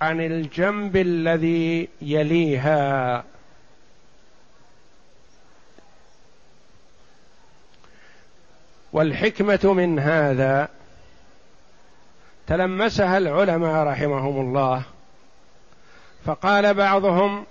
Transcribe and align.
عن 0.00 0.20
الجنب 0.20 0.96
الذي 0.96 1.88
يليها. 2.02 3.24
والحكمة 8.92 9.72
من 9.72 9.98
هذا 9.98 10.68
تلمسها 12.46 13.18
العلماء 13.18 13.86
رحمهم 13.86 14.40
الله 14.40 14.82
فقال 16.24 16.74
بعضهم 16.74 17.46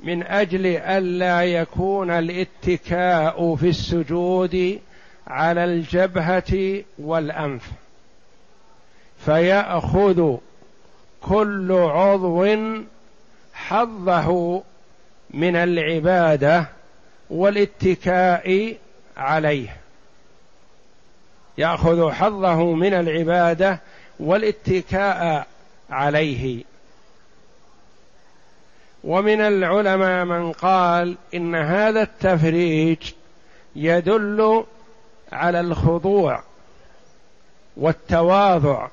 من 0.00 0.22
أجل 0.22 0.66
ألا 0.66 1.42
يكون 1.42 2.10
الاتكاء 2.10 3.56
في 3.56 3.68
السجود 3.68 4.80
على 5.26 5.64
الجبهة 5.64 6.82
والأنف 6.98 7.70
فيأخذ 9.24 10.36
كل 11.28 11.72
عضو 11.72 12.46
حظه 13.52 14.62
من 15.30 15.56
العبادة 15.56 16.66
والاتكاء 17.30 18.76
عليه. 19.16 19.76
يأخذ 21.58 22.10
حظه 22.10 22.72
من 22.72 22.94
العبادة 22.94 23.80
والاتكاء 24.20 25.46
عليه. 25.90 26.64
ومن 29.04 29.40
العلماء 29.40 30.24
من 30.24 30.52
قال 30.52 31.16
إن 31.34 31.54
هذا 31.54 32.02
التفريج 32.02 33.12
يدل 33.76 34.64
على 35.32 35.60
الخضوع 35.60 36.42
والتواضع 37.76 38.88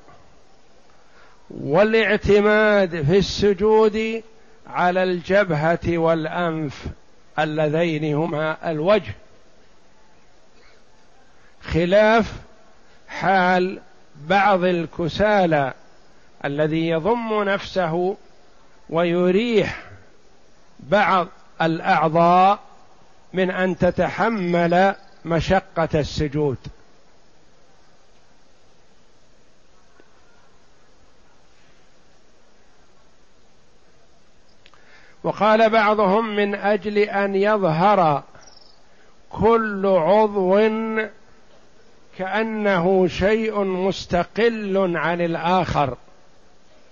والاعتماد 1.49 3.01
في 3.03 3.17
السجود 3.17 4.23
على 4.67 5.03
الجبهة 5.03 5.97
والأنف 5.97 6.85
اللذين 7.39 8.15
هما 8.15 8.71
الوجه. 8.71 9.13
خلاف 11.61 12.33
حال 13.07 13.81
بعض 14.15 14.63
الكسالى 14.63 15.73
الذي 16.45 16.87
يضم 16.87 17.43
نفسه 17.43 18.17
ويريح 18.89 19.83
بعض 20.79 21.27
الأعضاء 21.61 22.59
من 23.33 23.51
أن 23.51 23.77
تتحمل 23.77 24.95
مشقة 25.25 25.89
السجود. 25.95 26.57
وقال 35.25 35.69
بعضهم 35.69 36.35
من 36.35 36.55
أجل 36.55 36.97
أن 36.97 37.35
يظهر 37.35 38.23
كل 39.29 39.85
عضو 39.85 40.59
كأنه 42.17 43.07
شيء 43.07 43.63
مستقل 43.63 44.97
عن 44.97 45.21
الآخر 45.21 45.97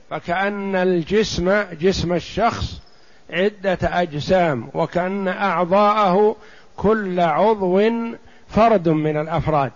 فكأن 0.10 0.76
الجسم 0.76 1.64
جسم 1.72 2.14
الشخص 2.14 2.82
عدة 3.30 3.78
أجسام 3.84 4.70
وكأن 4.74 5.28
أعضاءه 5.28 6.36
كل 6.78 7.20
عضو 7.20 7.82
فرد 8.48 8.90
من 8.90 9.18
الأفراد. 9.18 9.72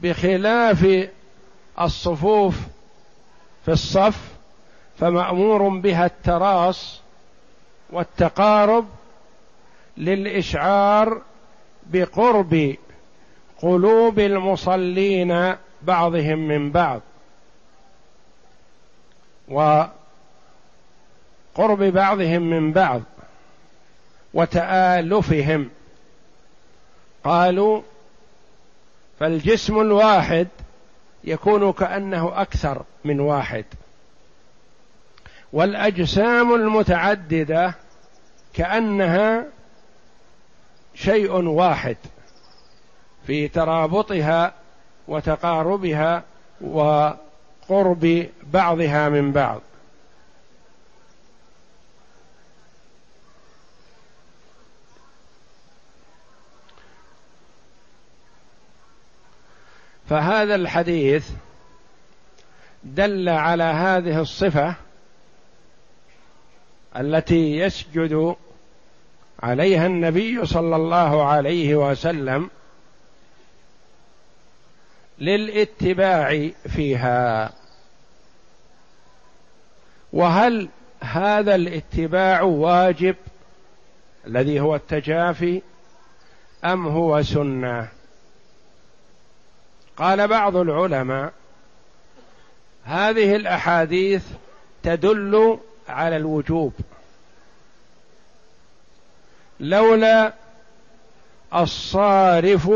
بخلاف 0.00 1.08
الصفوف 1.80 2.56
في 3.66 3.72
الصف 3.72 4.34
فمأمور 4.98 5.68
بها 5.68 6.06
التراص 6.06 7.00
والتقارب 7.90 8.86
للإشعار 9.96 11.22
بقرب 11.86 12.76
قلوب 13.62 14.18
المصلين 14.18 15.54
بعضهم 15.82 16.38
من 16.38 16.70
بعض. 16.70 17.00
وقرب 19.48 19.92
بعضهم 21.82 22.42
من 22.42 22.72
بعض 22.72 23.02
وتآلفهم. 24.34 25.70
قالوا 27.24 27.82
فالجسم 29.20 29.80
الواحد 29.80 30.48
يكون 31.26 31.72
كأنه 31.72 32.40
أكثر 32.40 32.82
من 33.04 33.20
واحد. 33.20 33.64
والأجسام 35.52 36.54
المتعددة 36.54 37.74
كأنها 38.54 39.44
شيء 40.94 41.32
واحد 41.32 41.96
في 43.26 43.48
ترابطها 43.48 44.54
وتقاربها 45.08 46.22
وقرب 46.60 48.26
بعضها 48.52 49.08
من 49.08 49.32
بعض. 49.32 49.60
فهذا 60.08 60.54
الحديث 60.54 61.30
دل 62.84 63.28
على 63.28 63.64
هذه 63.64 64.20
الصفة 64.20 64.74
التي 66.96 67.56
يسجد 67.56 68.36
عليها 69.42 69.86
النبي 69.86 70.46
صلى 70.46 70.76
الله 70.76 71.24
عليه 71.24 71.74
وسلم 71.74 72.50
للاتباع 75.18 76.50
فيها. 76.68 77.52
وهل 80.12 80.68
هذا 81.00 81.54
الاتباع 81.54 82.42
واجب 82.42 83.16
الذي 84.26 84.60
هو 84.60 84.74
التجافي 84.74 85.62
أم 86.64 86.86
هو 86.88 87.22
سنة؟ 87.22 87.95
قال 89.96 90.28
بعض 90.28 90.56
العلماء 90.56 91.32
هذه 92.84 93.36
الأحاديث 93.36 94.24
تدل 94.82 95.58
على 95.88 96.16
الوجوب. 96.16 96.72
لولا 99.60 100.32
الصارف 101.54 102.70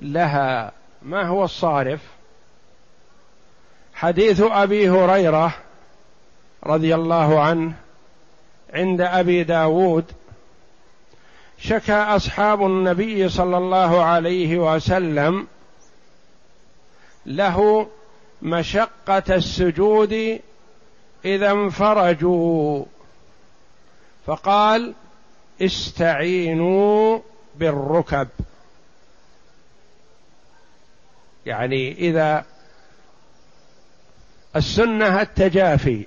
لها. 0.00 0.72
ما 1.02 1.26
هو 1.26 1.44
الصارف؟ 1.44 2.00
حديث 3.94 4.40
أبي 4.40 4.90
هريرة 4.90 5.54
رضي 6.64 6.94
الله 6.94 7.40
عنه 7.40 7.72
عند 8.74 9.00
أبي 9.00 9.44
داود 9.44 10.04
شكى 11.58 11.92
أصحاب 11.92 12.66
النبي 12.66 13.28
صلى 13.28 13.56
الله 13.56 14.04
عليه 14.04 14.58
وسلم 14.58 15.46
له 17.26 17.88
مشقة 18.42 19.34
السجود 19.34 20.40
إذا 21.24 21.50
انفرجوا. 21.50 22.84
فقال 24.26 24.94
استعينوا 25.62 27.20
بالركب. 27.54 28.28
يعني 31.46 31.92
إذا 31.92 32.44
السنة 34.56 35.20
التجافي. 35.20 36.06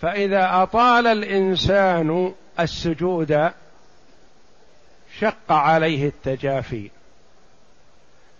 فإذا 0.00 0.62
أطال 0.62 1.06
الإنسان 1.06 2.34
السجود 2.60 3.50
شق 5.18 5.52
عليه 5.52 6.08
التجافي. 6.08 6.90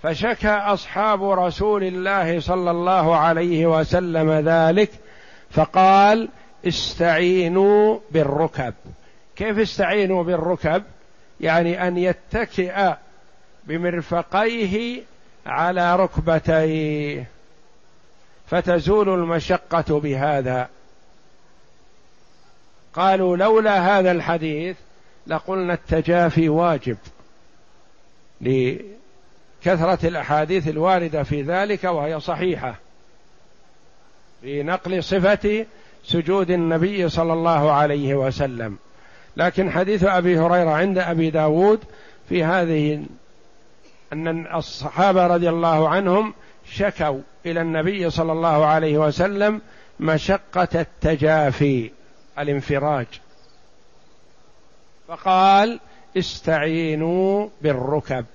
فشكى 0.03 0.49
أصحاب 0.49 1.31
رسول 1.31 1.85
الله 1.85 2.41
صلى 2.41 2.71
الله 2.71 3.17
عليه 3.17 3.67
وسلم 3.67 4.31
ذلك 4.33 4.91
فقال 5.51 6.29
استعينوا 6.67 7.99
بالركب. 8.11 8.75
كيف 9.37 9.59
استعينوا 9.59 10.23
بالركب؟ 10.25 10.83
يعني 11.41 11.89
أن 11.89 11.99
يتكئ 11.99 12.95
بمرفقيه 13.65 15.03
على 15.47 15.97
ركبتيه. 15.97 17.27
فتزول 18.47 19.09
المشقة 19.09 20.01
بهذا. 20.01 20.69
قالوا 22.95 23.37
لولا 23.37 23.99
هذا 23.99 24.11
الحديث 24.11 24.77
لقلنا 25.27 25.75
التجافي 25.75 26.49
واجب 26.49 26.97
كثرة 29.67 30.09
الأحاديث 30.09 30.69
الواردة 30.69 31.23
في 31.23 31.43
ذلك 31.43 31.85
وهي 31.85 32.21
صحيحة. 32.21 32.75
في 34.43 34.63
نقل 34.63 35.05
صفة 35.05 35.67
سجود 36.05 36.51
النبي 36.51 37.09
صلى 37.09 37.33
الله 37.33 37.73
عليه 37.73 38.15
وسلم. 38.15 38.77
لكن 39.37 39.71
حديث 39.71 40.05
أبي 40.05 40.39
هريرة 40.39 40.71
عند 40.71 40.99
أبي 40.99 41.31
داود 41.31 41.81
في 42.29 42.45
هذه 42.45 43.05
أن 44.13 44.55
الصحابة 44.55 45.27
رضي 45.27 45.49
الله 45.49 45.89
عنهم 45.89 46.35
شكوا 46.71 47.21
إلى 47.47 47.61
النبي 47.61 48.11
صلى 48.11 48.33
الله 48.33 48.67
عليه 48.67 48.99
وسلم 48.99 49.61
مشقة 50.01 50.69
التجافي 50.75 51.91
الانفراج. 52.39 53.07
فقال 55.09 55.81
استعينوا 56.17 57.49
بالركب. 57.63 58.27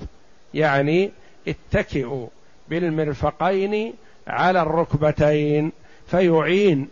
يعني 0.53 1.11
اتكئوا 1.47 2.27
بالمرفقين 2.69 3.93
على 4.27 4.61
الركبتين 4.61 5.71
فيعين 6.07 6.89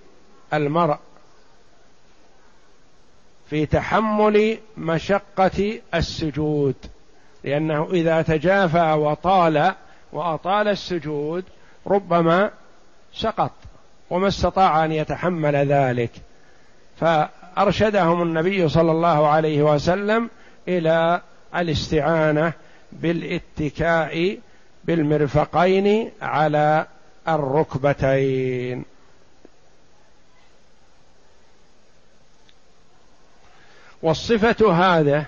المرء 0.53 0.97
في 3.49 3.65
تحمل 3.65 4.57
مشقة 4.77 5.79
السجود. 5.93 6.75
لأنه 7.43 7.89
إذا 7.91 8.21
تجافى 8.21 8.93
وطال 8.93 9.73
وأطال 10.13 10.67
السجود 10.67 11.43
ربما 11.87 12.51
سقط 13.13 13.51
وما 14.09 14.27
استطاع 14.27 14.85
أن 14.85 14.91
يتحمل 14.91 15.55
ذلك. 15.55 16.11
فأرشدهم 16.99 18.21
النبي 18.21 18.69
صلى 18.69 18.91
الله 18.91 19.27
عليه 19.27 19.61
وسلم 19.61 20.29
إلى 20.67 21.21
الاستعانة 21.55 22.53
بالاتكاء 22.91 24.39
بالمرفقين 24.83 26.12
على 26.21 26.88
الركبتين. 27.27 28.86
والصفة 34.01 34.74
هذا 34.74 35.25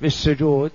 في 0.00 0.06
السجود 0.06 0.72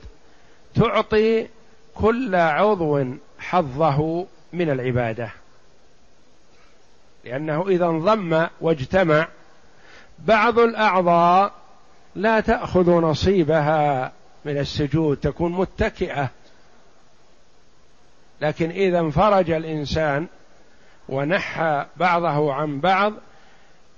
تعطي 0.75 1.47
كل 1.95 2.35
عضو 2.35 3.05
حظه 3.39 4.25
من 4.53 4.69
العبادة. 4.69 5.31
لأنه 7.25 7.67
إذا 7.67 7.85
انضم 7.85 8.47
واجتمع 8.61 9.27
بعض 10.19 10.59
الأعضاء 10.59 11.53
لا 12.15 12.39
تأخذ 12.39 12.89
نصيبها. 12.89 14.11
من 14.45 14.57
السجود 14.57 15.17
تكون 15.17 15.51
متكئة. 15.51 16.29
لكن 18.41 18.69
إذا 18.69 18.99
انفرج 18.99 19.51
الإنسان 19.51 20.27
ونحى 21.09 21.85
بعضه 21.97 22.53
عن 22.53 22.79
بعض 22.79 23.13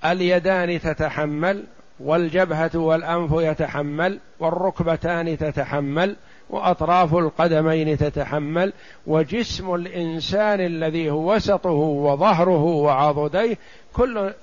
اليدان 0.05 0.79
تتحمل 0.79 1.63
والجبهة 1.99 2.71
والأنف 2.75 3.31
يتحمل 3.33 4.19
والركبتان 4.39 5.37
تتحمل 5.37 6.15
وأطراف 6.49 7.15
القدمين 7.15 7.97
تتحمل 7.97 8.73
وجسم 9.07 9.75
الإنسان 9.75 10.59
الذي 10.59 11.09
هو 11.09 11.35
وسطه 11.35 11.69
وظهره 11.69 12.63
وعضديه 12.63 13.57
كل 13.93 14.33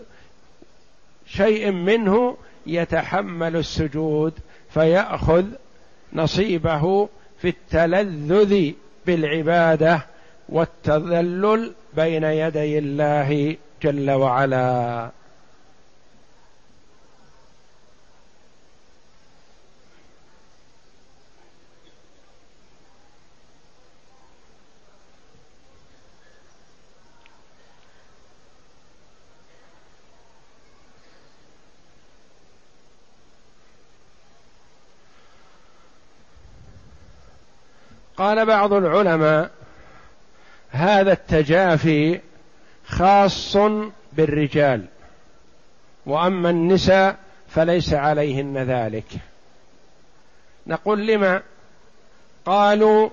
شيء 1.27 1.71
منه 1.71 2.37
يتحمل 2.67 3.57
السجود 3.57 4.33
فيأخذ 4.71 5.45
نصيبه 6.13 7.09
في 7.39 7.49
التلذذ 7.49 8.73
بالعبادة 9.07 10.07
والتذلل 10.49 11.73
بين 11.97 12.25
يدي 12.25 12.79
الله 12.79 13.57
جل 13.83 14.11
وعلا. 14.11 15.11
قال 38.21 38.47
بعض 38.47 38.73
العلماء 38.73 39.51
هذا 40.71 41.13
التجافي 41.13 42.21
خاص 42.87 43.57
بالرجال 44.13 44.85
وأما 46.07 46.51
النساء 46.51 47.17
فليس 47.49 47.95
عليهن 47.95 48.59
ذلك. 48.59 49.05
نقول 50.67 51.07
لما؟ 51.07 51.43
قالوا 52.47 53.09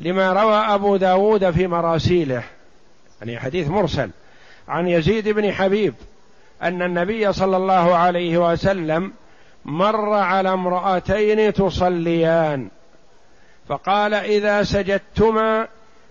لما 0.00 0.32
روى 0.32 0.56
أبو 0.56 0.96
داود 0.96 1.50
في 1.50 1.66
مراسيله 1.66 2.42
يعني 3.20 3.40
حديث 3.40 3.68
مرسل 3.68 4.10
عن 4.68 4.88
يزيد 4.88 5.28
بن 5.28 5.52
حبيب 5.52 5.94
أن 6.62 6.82
النبي 6.82 7.32
صلى 7.32 7.56
الله 7.56 7.96
عليه 7.96 8.38
وسلم 8.38 9.12
مر 9.64 10.12
على 10.12 10.52
امرأتين 10.52 11.52
تصليان. 11.52 12.68
فقال 13.68 14.14
إذا 14.14 14.62
سجدتما 14.62 15.68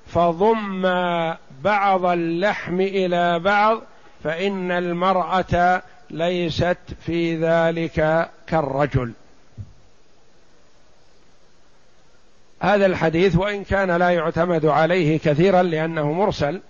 فضما 0.07 1.37
بعض 1.63 2.05
اللحم 2.05 2.81
إلى 2.81 3.39
بعض 3.39 3.81
فإن 4.23 4.71
المرأة 4.71 5.81
ليست 6.09 6.77
في 7.05 7.35
ذلك 7.35 8.29
كالرجل. 8.47 9.11
هذا 12.59 12.85
الحديث 12.85 13.35
وإن 13.35 13.63
كان 13.63 13.91
لا 13.91 14.09
يعتمد 14.09 14.65
عليه 14.65 15.19
كثيرا 15.19 15.63
لأنه 15.63 16.11
مرسل. 16.11 16.61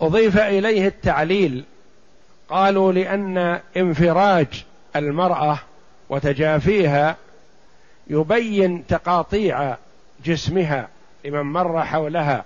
أضيف 0.00 0.38
إليه 0.38 0.86
التعليل. 0.86 1.64
قالوا 2.48 2.92
لأن 2.92 3.60
انفراج 3.76 4.64
المرأة 4.96 5.58
وتجافيها 6.08 7.16
يبين 8.06 8.86
تقاطيع 8.86 9.76
جسمها 10.24 10.88
لمن 11.24 11.40
مر 11.40 11.84
حولها 11.84 12.44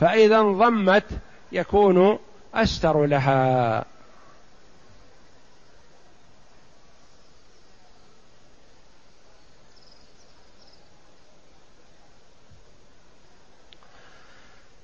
فإذا 0.00 0.36
انضمت 0.36 1.04
يكون 1.52 2.18
أستر 2.54 3.04
لها. 3.04 3.84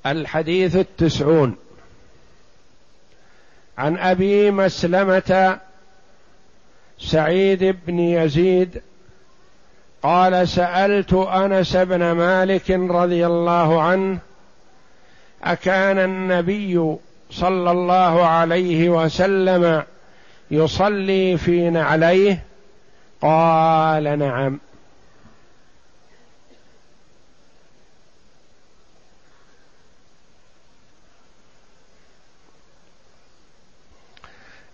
الحديث 0.07 0.77
التسعون. 0.77 1.57
عن 3.79 3.97
أبي 3.97 4.51
مسلمة 4.51 5.61
سعيد 6.99 7.65
بن 7.87 7.99
يزيد 7.99 8.83
قال 10.05 10.49
سألت 10.49 11.13
أنس 11.13 11.77
بن 11.77 12.13
مالك 12.13 12.71
رضي 12.71 13.27
الله 13.27 13.83
عنه 13.83 14.19
أكان 15.45 15.99
النبي 15.99 16.97
صلى 17.31 17.71
الله 17.71 18.27
عليه 18.27 18.89
وسلم 18.89 19.83
يصلي 20.51 21.37
في 21.37 21.71
نعليه؟ 21.71 22.45
قال 23.23 24.19
نعم. 24.19 24.61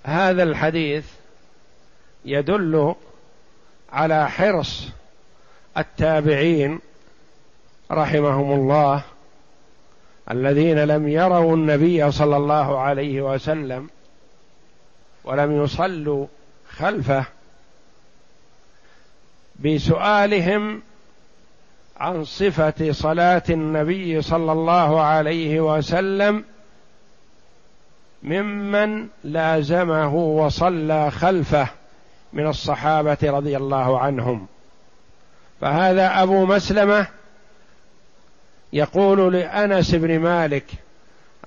هذا 0.05 0.43
الحديث 0.43 1.07
يدل 2.25 2.95
على 3.93 4.31
حرص 4.31 5.00
التابعين 5.79 6.79
رحمهم 7.91 8.53
الله 8.53 9.03
الذين 10.31 10.79
لم 10.79 11.09
يروا 11.09 11.55
النبي 11.55 12.11
صلى 12.11 12.37
الله 12.37 12.79
عليه 12.79 13.23
وسلم 13.23 13.91
ولم 15.25 15.65
يصلوا 15.65 16.27
خلفه 16.69 17.25
بسؤالهم 19.65 20.83
عن 21.97 22.25
صفة 22.25 22.93
صلاة 22.93 23.43
النبي 23.51 24.23
صلى 24.23 24.53
الله 24.53 25.01
عليه 25.03 25.61
وسلم 25.61 26.45
ممن 28.23 29.09
لازمه 29.25 30.15
وصلى 30.15 31.11
خلفه 31.11 31.69
من 32.33 32.47
الصحابة 32.47 33.19
رضي 33.23 33.57
الله 33.57 34.01
عنهم. 34.01 34.47
فهذا 35.61 36.23
أبو 36.23 36.47
مسلمة 36.47 37.07
يقول 38.73 39.33
لأنس 39.33 39.95
بن 39.95 40.19
مالك 40.19 40.65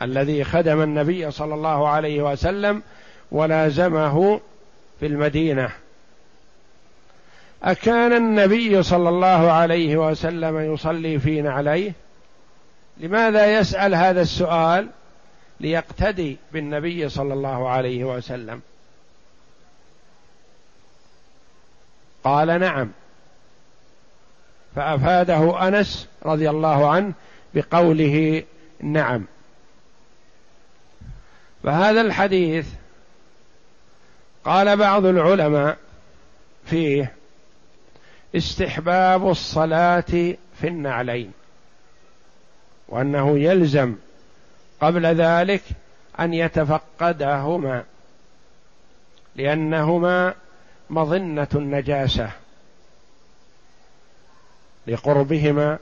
الذي 0.02 0.44
خدم 0.44 0.82
النبي 0.82 1.32
صلى 1.32 1.54
الله 1.54 1.90
عليه 1.90 2.32
وسلم 2.32 2.84
ولازمه 3.32 4.40
في 5.00 5.06
المدينة. 5.06 5.72
أكان 7.64 8.14
النبي 8.14 8.84
صلى 8.84 9.10
الله 9.10 9.52
عليه 9.52 9.98
وسلم 9.98 10.74
يصلي 10.74 11.20
في 11.20 11.42
نعليه 11.42 11.94
لماذا 12.98 13.60
يسأل 13.60 13.96
هذا 13.96 14.22
السؤال 14.22 14.90
ليقتدي 15.60 16.38
بالنبي 16.52 17.10
صلى 17.10 17.34
الله 17.34 17.70
عليه 17.70 18.04
وسلم؟ 18.04 18.62
قال 22.24 22.60
نعم. 22.60 22.92
فأفاده 24.76 25.68
أنس 25.68 26.08
رضي 26.26 26.50
الله 26.50 26.90
عنه 26.90 27.14
بقوله 27.54 28.44
نعم. 28.82 29.26
فهذا 31.64 32.02
الحديث 32.02 32.68
قال 34.46 34.78
بعض 34.78 35.06
العلماء 35.06 35.78
فيه 36.66 37.14
استحباب 38.36 39.30
الصلاة 39.30 40.36
في 40.60 40.68
النعلين 40.68 41.32
وأنه 42.88 43.40
يلزم 43.40 43.96
قبل 44.82 45.06
ذلك 45.06 45.62
أن 46.20 46.34
يتفقدهما 46.34 47.84
لأنهما 49.36 50.34
مظنة 50.90 51.48
النجاسة. 51.56 52.32
لقربهما 54.88 55.80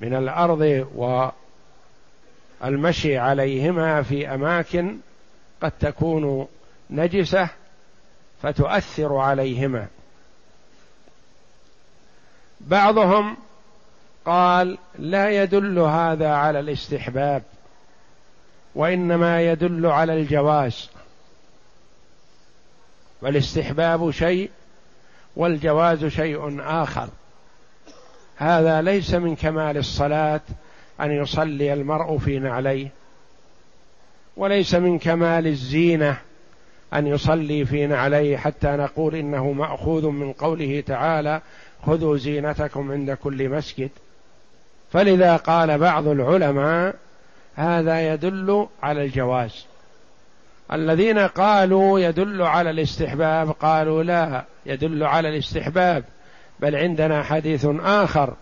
من 0.00 0.14
الأرض 0.14 0.86
والمشي 2.60 3.18
عليهما 3.18 4.02
في 4.02 4.34
أماكن 4.34 4.96
قد 5.62 5.72
تكون 5.80 6.48
نجسة 6.90 7.48
فتؤثر 8.42 9.16
عليهما. 9.16 9.86
بعضهم 12.60 13.36
قال 14.24 14.78
لا 14.98 15.42
يدل 15.42 15.78
هذا 15.78 16.28
على 16.28 16.60
الاستحباب 16.60 17.42
وإنما 18.74 19.42
يدل 19.42 19.86
على 19.86 20.14
الجواز. 20.20 20.90
والاستحباب 23.22 24.10
شيء 24.10 24.50
والجواز 25.36 26.04
شيء 26.04 26.60
آخر. 26.60 27.08
هذا 28.36 28.82
ليس 28.82 29.14
من 29.14 29.36
كمال 29.36 29.76
الصلاة 29.76 30.40
أن 31.00 31.10
يصلي 31.10 31.72
المرء 31.72 32.18
في 32.18 32.38
نعليه 32.38 32.88
وليس 34.36 34.74
من 34.74 34.98
كمال 34.98 35.46
الزينة 35.46 36.16
أن 36.94 37.06
يصلي 37.06 37.64
في 37.64 37.86
نعليه 37.86 38.36
حتى 38.36 38.68
نقول 38.68 39.14
إنه 39.14 39.52
مأخوذ 39.52 40.06
من 40.06 40.32
قوله 40.32 40.82
تعالى 40.86 41.40
خذوا 41.86 42.16
زينتكم 42.16 42.92
عند 42.92 43.10
كل 43.10 43.48
مسجد 43.48 43.90
فلذا 44.92 45.36
قال 45.36 45.78
بعض 45.78 46.08
العلماء 46.08 46.94
هذا 47.54 48.12
يدل 48.12 48.66
على 48.82 49.04
الجواز. 49.04 49.66
الذين 50.72 51.18
قالوا 51.18 52.00
يدل 52.00 52.42
على 52.42 52.70
الاستحباب 52.70 53.50
قالوا 53.50 54.02
لا 54.02 54.44
يدل 54.66 55.02
على 55.02 55.28
الاستحباب. 55.28 56.04
بل 56.64 56.76
عندنا 56.76 57.22
حديث 57.22 57.66
آخر 57.80 58.34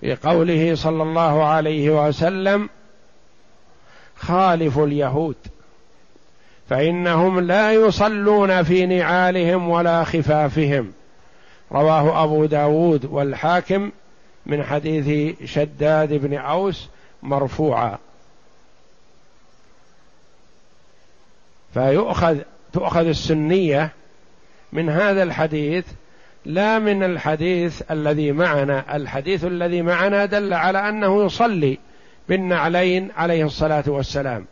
في 0.00 0.14
قوله 0.14 0.74
صلى 0.74 1.02
الله 1.02 1.44
عليه 1.44 2.08
وسلم 2.08 2.68
خالفوا 4.16 4.86
اليهود 4.86 5.36
فإنهم 6.68 7.40
لا 7.40 7.72
يصلون 7.72 8.62
في 8.62 8.86
نعالهم 8.86 9.68
ولا 9.68 10.04
خفافهم. 10.04 10.92
رواه 11.72 12.24
أبو 12.24 12.44
داود 12.44 13.04
والحاكم 13.04 13.90
من 14.46 14.62
حديث 14.62 15.36
شداد 15.44 16.12
بن 16.12 16.34
أوس 16.34 16.88
مرفوعا. 17.22 17.98
فيؤخذ 21.74 22.38
تؤخذ 22.72 23.06
السنية 23.06 23.92
من 24.72 24.88
هذا 24.88 25.22
الحديث 25.22 25.84
لا 26.46 26.78
من 26.78 27.02
الحديث 27.02 27.82
الذي 27.90 28.32
معنا. 28.32 28.96
الحديث 28.96 29.44
الذي 29.44 29.82
معنا 29.82 30.24
دل 30.24 30.54
على 30.54 30.88
أنه 30.88 31.24
يصلي 31.24 31.78
بالنعلين 32.28 33.10
عليه 33.16 33.44
الصلاة 33.44 33.84
والسلام. 33.86 34.44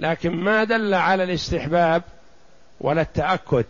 لكن 0.00 0.30
ما 0.30 0.64
دل 0.64 0.94
على 0.94 1.24
الاستحباب 1.24 2.02
ولا 2.80 3.00
التأكد 3.00 3.64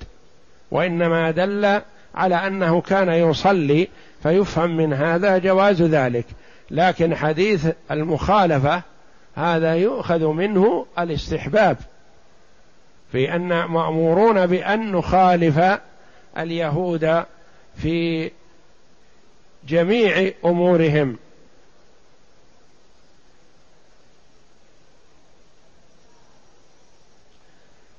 وإنما 0.71 1.31
دل 1.31 1.81
على 2.15 2.35
أنه 2.35 2.81
كان 2.81 3.09
يصلي 3.09 3.89
فيفهم 4.23 4.77
من 4.77 4.93
هذا 4.93 5.39
جواز 5.39 5.83
ذلك. 5.83 6.27
لكن 6.71 7.17
حديث 7.17 7.67
المخالفة 7.91 8.83
هذا 9.37 9.75
يؤخذ 9.75 10.27
منه 10.27 10.87
الاستحباب 10.99 11.77
في 13.13 13.37
أن 13.37 13.49
مأمورون 13.65 14.47
بأن 14.47 14.93
نخالف 14.93 15.61
اليهود 16.39 17.25
في 17.77 18.31
جميع 19.69 20.33
أمورهم. 20.45 21.17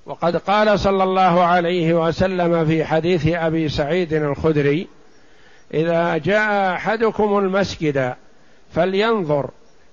وقد 0.05 0.37
قال 0.37 0.79
صلى 0.79 1.03
الله 1.03 1.43
عليه 1.43 2.07
وسلم 2.07 2.65
في 2.65 2.85
حديث 2.85 3.27
أبي 3.27 3.69
سعيد 3.69 4.13
الخدري 4.13 4.87
إذا 5.73 6.17
جاء 6.17 6.73
أحدكم 6.73 7.37
المسجد 7.37 8.15
فلينظر 8.73 9.49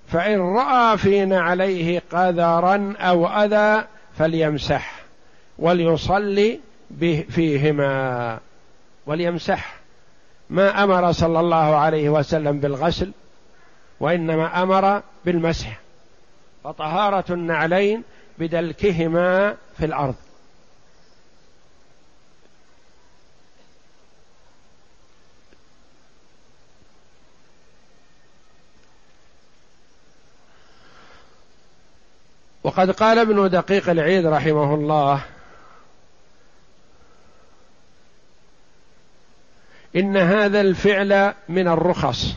فإن 0.07 0.39
رأى 0.39 0.97
في 0.97 1.25
نعليه 1.25 2.01
قذرا 2.11 2.93
أو 2.99 3.27
أذى 3.27 3.87
فليمسح 4.17 5.03
وليصلي 5.59 6.59
فيهما. 7.29 8.39
وليمسح 9.05 9.75
ما 10.49 10.83
أمر 10.83 11.11
صلى 11.11 11.39
الله 11.39 11.75
عليه 11.75 12.09
وسلم 12.09 12.59
بالغسل 12.59 13.11
وإنما 13.99 14.63
أمر 14.63 15.01
بالمسح 15.25 15.79
فطهاره 16.63 17.33
النعلين 17.33 18.03
بدلكهما 18.39 19.55
في 19.77 19.85
الأرض. 19.85 20.15
وقد 32.63 32.91
قال 32.91 33.19
ابن 33.19 33.49
دقيق 33.49 33.89
العيد 33.89 34.25
رحمه 34.25 34.73
الله 34.73 35.21
إن 39.95 40.17
هذا 40.17 40.61
الفعل 40.61 41.33
من 41.49 41.67
الرخص. 41.67 42.35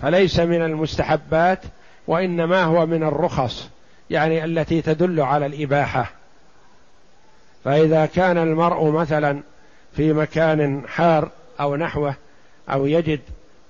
فليس 0.00 0.40
من 0.40 0.62
المستحبات 0.62 1.58
وإنما 2.06 2.64
هو 2.64 2.86
من 2.86 3.02
الرخص 3.02 3.68
يعني 4.10 4.44
التي 4.44 4.82
تدل 4.82 5.20
على 5.20 5.46
الإباحة. 5.46 6.10
فإذا 7.64 8.06
كان 8.06 8.38
المرء 8.38 8.90
مثلا 8.90 9.42
في 9.96 10.12
مكان 10.12 10.82
حار 10.88 11.30
أو 11.60 11.76
نحوه 11.76 12.14
أو 12.68 12.86
يجد 12.86 13.20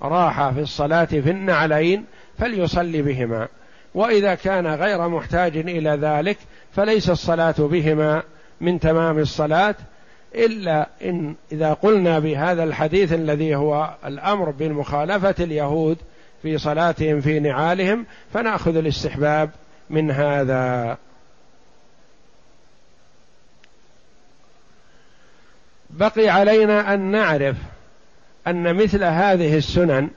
راحه 0.03 0.53
في 0.53 0.61
الصلاة 0.61 1.05
في 1.05 1.31
النعلين 1.31 2.05
فليصلي 2.39 3.03
بهما. 3.03 3.49
وإذا 3.95 4.35
كان 4.35 4.67
غير 4.67 5.09
محتاج 5.09 5.57
إلى 5.57 5.91
ذلك 5.91 6.37
فليس 6.77 7.11
الصلاة 7.11 7.55
بهما 7.59 8.23
من 8.61 8.81
تمام 8.81 9.19
الصلاة 9.19 9.75
إلا 10.35 10.89
إن 11.03 11.35
إذا 11.53 11.73
قلنا 11.73 12.19
بهذا 12.19 12.65
الحديث 12.65 13.13
الذي 13.13 13.57
هو 13.57 13.95
الأمر 14.05 14.51
بمخالفه 14.51 15.35
اليهود 15.41 15.99
في 16.43 16.59
صلاتهم 16.59 17.21
في 17.21 17.41
نعالهم 17.41 18.07
فنأخذ 18.33 18.77
الاستحباب 18.77 19.51
من 19.91 20.11
هذا. 20.11 20.97
بقي 25.91 26.29
علينا 26.29 26.95
أن 26.95 27.01
نعرف 27.01 27.57
أن 28.47 28.75
مثل 28.75 29.05
هذه 29.05 29.57
السنن 29.57 30.11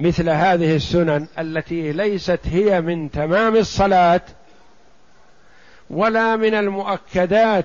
مثل 0.00 0.28
هذه 0.28 0.76
السنن 0.76 1.26
التي 1.38 1.92
ليست 1.92 2.40
هي 2.44 2.80
من 2.80 3.10
تمام 3.10 3.56
الصلاة 3.56 4.20
ولا 5.90 6.36
من 6.36 6.54
المؤكدات 6.54 7.64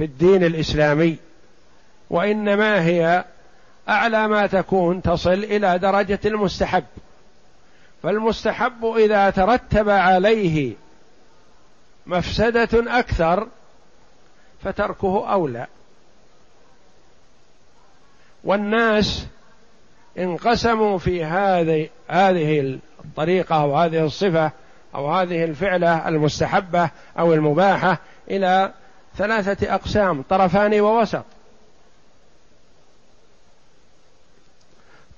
في 0.00 0.06
الدين 0.06 0.44
الإسلامي 0.44 1.16
وإنما 2.10 2.84
هي 2.84 3.24
أعلى 3.88 4.28
ما 4.28 4.46
تكون 4.46 5.02
تصل 5.02 5.32
إلى 5.32 5.78
درجة 5.78 6.18
المستحب. 6.24 6.84
فالمستحب 8.02 8.84
إذا 8.84 9.30
ترتب 9.30 9.88
عليه 9.88 10.74
مفسدة 12.06 12.98
أكثر 12.98 13.48
فتركه 14.64 15.32
أولى. 15.32 15.66
والناس 18.44 19.26
انقسموا 20.18 20.98
في 20.98 21.24
هذه 21.24 21.88
هذه 22.08 22.78
الطريقة 23.04 23.62
أو 23.62 23.76
هذه 23.76 24.04
الصفة 24.04 24.52
أو 24.94 25.12
هذه 25.12 25.44
الفعلة 25.44 26.08
المستحبة 26.08 26.90
أو 27.18 27.34
المباحة 27.34 27.98
إلى 28.30 28.72
ثلاثة 29.20 29.74
أقسام 29.74 30.22
طرفان 30.22 30.80
ووسط. 30.80 31.24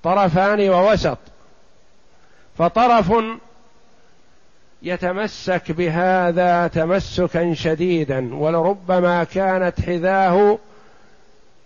طرفان 0.03 0.71
ووسط. 0.71 1.19
فطرف 2.59 3.13
يتمسك 4.83 5.73
بهذا 5.73 6.67
تمسكا 6.67 7.55
شديدا 7.55 8.35
ولربما 8.35 9.25
كانت 9.25 9.81
حذاه 9.81 10.59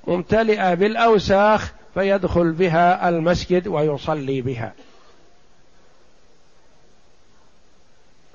ممتلئة 0.07 0.75
بالأوساخ 0.75 1.73
فيدخل 1.95 2.53
بها 2.53 3.09
المسجد 3.09 3.69
ويصلي 3.69 4.41
بها. 4.41 4.73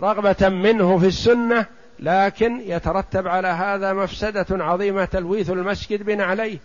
رغبة 0.01 0.49
منه 0.49 0.97
في 0.97 1.07
السنة 1.07 1.65
لكن 2.01 2.61
يترتب 2.61 3.27
على 3.27 3.47
هذا 3.47 3.93
مفسدة 3.93 4.45
عظيمة 4.51 5.05
تلويث 5.05 5.49
المسجد 5.49 6.03
بنعليه 6.03 6.57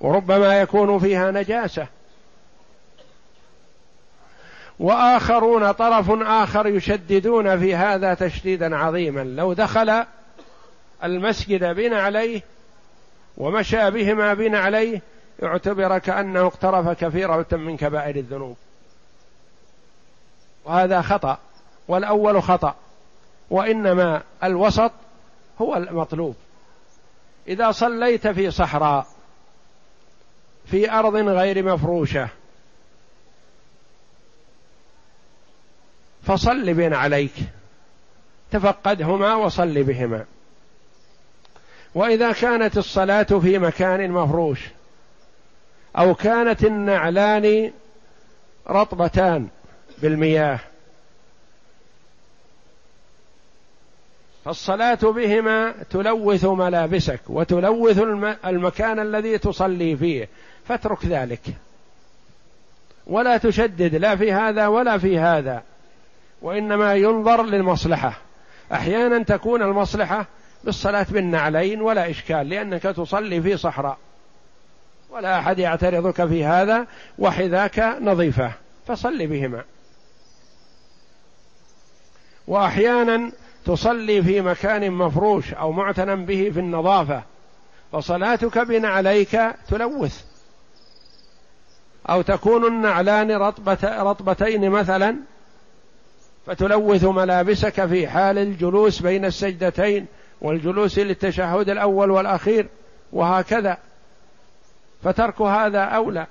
وربما 0.00 0.60
يكون 0.60 0.98
فيها 0.98 1.30
نجاسة. 1.30 1.86
وآخرون 4.78 5.72
طرف 5.72 6.10
آخر 6.10 6.66
يشددون 6.66 7.58
في 7.58 7.74
هذا 7.74 8.14
تشديدا 8.14 8.76
عظيما. 8.76 9.24
لو 9.24 9.52
دخل 9.52 10.04
المسجد 11.04 11.64
بنا 11.64 12.02
عليه 12.02 12.42
ومشى 13.36 13.90
بهما 13.90 14.34
بنا 14.34 14.58
عليه 14.58 15.02
اعتبر 15.42 15.98
كأنه 15.98 16.46
اقترف 16.46 17.04
كثيرا 17.04 17.44
من 17.52 17.76
كبائر 17.76 18.16
الذنوب. 18.16 18.56
وهذا 20.64 21.02
خطأ. 21.02 21.38
والأول 21.88 22.42
خطأ. 22.42 22.74
وإنما 23.50 24.22
الوسط 24.44 24.92
هو 25.60 25.76
المطلوب. 25.76 26.36
إذا 27.48 27.70
صليت 27.70 28.28
في 28.28 28.50
صحراء 28.50 29.06
في 30.66 30.90
أرض 30.90 31.16
غير 31.16 31.64
مفروشة 31.64 32.28
فصل 36.22 36.74
بين 36.74 36.94
عليك. 36.94 37.34
تفقدهما 38.50 39.34
وصل 39.34 39.82
بهما. 39.82 40.24
وإذا 41.94 42.32
كانت 42.32 42.78
الصلاة 42.78 43.22
في 43.22 43.58
مكان 43.58 44.10
مفروش 44.10 44.60
أو 45.98 46.14
كانت 46.14 46.64
النعلان 46.64 47.72
رطبتان 48.70 49.48
بالمياه 49.98 50.60
فالصلاة 54.48 54.98
بهما 55.02 55.74
تلوث 55.90 56.44
ملابسك 56.44 57.20
وتلوث 57.28 57.98
المكان 58.44 58.98
الذي 58.98 59.38
تصلي 59.38 59.96
فيه 59.96 60.28
فاترك 60.64 61.06
ذلك. 61.06 61.40
ولا 63.06 63.36
تشدد 63.36 63.94
لا 63.94 64.16
في 64.16 64.32
هذا 64.32 64.66
ولا 64.66 64.98
في 64.98 65.18
هذا. 65.18 65.62
وإنما 66.42 66.94
ينظر 66.94 67.42
للمصلحة. 67.42 68.18
أحيانا 68.72 69.22
تكون 69.22 69.62
المصلحة 69.62 70.26
بالصلاة 70.64 71.06
بالنعلين 71.10 71.80
ولا 71.80 72.10
إشكال 72.10 72.48
لأنك 72.48 72.82
تصلي 72.82 73.42
في 73.42 73.56
صحراء. 73.56 73.98
ولا 75.10 75.38
أحد 75.38 75.58
يعترضك 75.58 76.26
في 76.26 76.44
هذا 76.44 76.86
وحذاك 77.18 77.96
نظيفة 78.00 78.52
فصل 78.86 79.26
بهما. 79.26 79.64
وأحيانا 82.46 83.32
تصلي 83.64 84.22
في 84.22 84.40
مكان 84.40 84.90
مفروش 84.90 85.54
أو 85.54 85.72
معتنى 85.72 86.16
به 86.16 86.50
في 86.54 86.60
النظافة 86.60 87.22
فصلاتك 87.92 88.58
بنعليك 88.58 89.40
تلوث. 89.68 90.24
أو 92.10 92.22
تكون 92.22 92.66
النعلان 92.66 93.30
رطبتين 93.82 94.70
مثلا 94.70 95.16
فتلوث 96.46 97.04
ملابسك 97.04 97.86
في 97.86 98.08
حال 98.08 98.38
الجلوس 98.38 99.00
بين 99.00 99.24
السجدتين 99.24 100.06
والجلوس 100.40 100.98
للتشهد 100.98 101.68
الأول 101.68 102.10
والأخير 102.10 102.66
وهكذا. 103.12 103.78
فترك 105.02 105.40
هذا 105.40 105.80
أولى. 105.80 106.26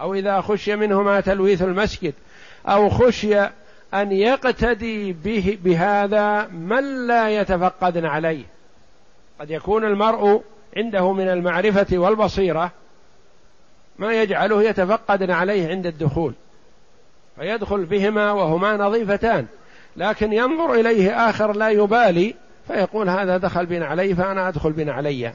أو 0.00 0.14
إذا 0.14 0.40
خشي 0.40 0.76
منهما 0.76 1.20
تلويث 1.20 1.62
المسجد. 1.62 2.14
أو 2.66 2.88
خشي 2.88 3.48
أن 3.94 4.12
يقتدي 4.12 5.12
به 5.12 5.58
بهذا 5.64 6.46
من 6.46 7.06
لا 7.06 7.30
يتفقد 7.30 8.04
عليه. 8.04 8.44
قد 9.40 9.50
يكون 9.50 9.84
المرء 9.84 10.42
عنده 10.76 11.12
من 11.12 11.28
المعرفة 11.28 11.98
والبصيرة 11.98 12.70
ما 13.98 14.22
يجعله 14.22 14.62
يتفقد 14.62 15.30
عليه 15.30 15.68
عند 15.68 15.86
الدخول 15.86 16.32
فيدخل 17.36 17.84
بهما 17.84 18.32
وهما 18.32 18.76
نظيفتان 18.76 19.46
لكن 19.96 20.32
ينظر 20.32 20.74
إليه 20.74 21.30
آخر 21.30 21.56
لا 21.56 21.68
يبالي 21.68 22.34
فيقول 22.66 23.08
هذا 23.08 23.36
دخل 23.36 23.66
بنا 23.66 23.86
علي 23.86 24.14
فأنا 24.14 24.48
أدخل 24.48 24.72
بنا 24.72 24.92
علي. 24.92 25.32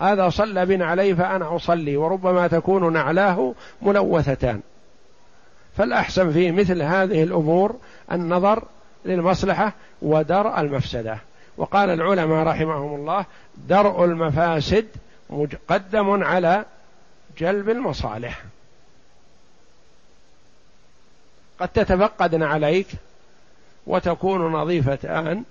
هذا 0.00 0.28
صلى 0.28 0.66
بنا 0.66 0.86
علي 0.86 1.16
فأنا 1.16 1.56
أصلي 1.56 1.96
وربما 1.96 2.46
تكون 2.46 2.92
نعلاه 2.92 3.54
ملوثتان. 3.82 4.60
فالأحسن 5.78 6.32
في 6.32 6.52
مثل 6.52 6.82
هذه 6.82 7.22
الأمور 7.22 7.76
النظر 8.12 8.64
للمصلحة 9.04 9.72
ودرء 10.02 10.60
المفسدة. 10.60 11.18
وقال 11.56 11.90
العلماء 11.90 12.46
رحمهم 12.46 12.94
الله 12.94 13.26
درء 13.56 14.04
المفاسد 14.04 14.86
مقدم 15.30 16.24
على 16.24 16.64
جلب 17.38 17.70
المصالح. 17.70 18.42
قد 21.60 21.68
تتفقدن 21.68 22.42
عليك 22.42 22.86
وتكون 23.86 24.52
نظيفتان 24.52 25.44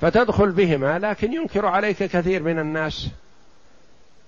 فتدخل 0.00 0.50
بهما 0.50 0.98
لكن 0.98 1.32
ينكر 1.32 1.66
عليك 1.66 1.96
كثير 1.96 2.42
من 2.42 2.58
الناس. 2.58 3.08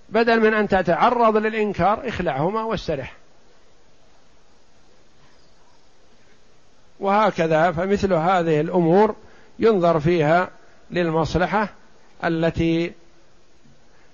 بدل 0.09 0.39
من 0.39 0.53
أن 0.53 0.67
تتعرض 0.67 1.37
للإنكار 1.37 2.07
اخلعهما 2.07 2.63
واسترح. 2.63 3.13
وهكذا 6.99 7.71
فمثل 7.71 8.13
هذه 8.13 8.61
الأمور 8.61 9.15
ينظر 9.59 9.99
فيها 9.99 10.49
للمصلحة 10.91 11.69
التي 12.23 12.91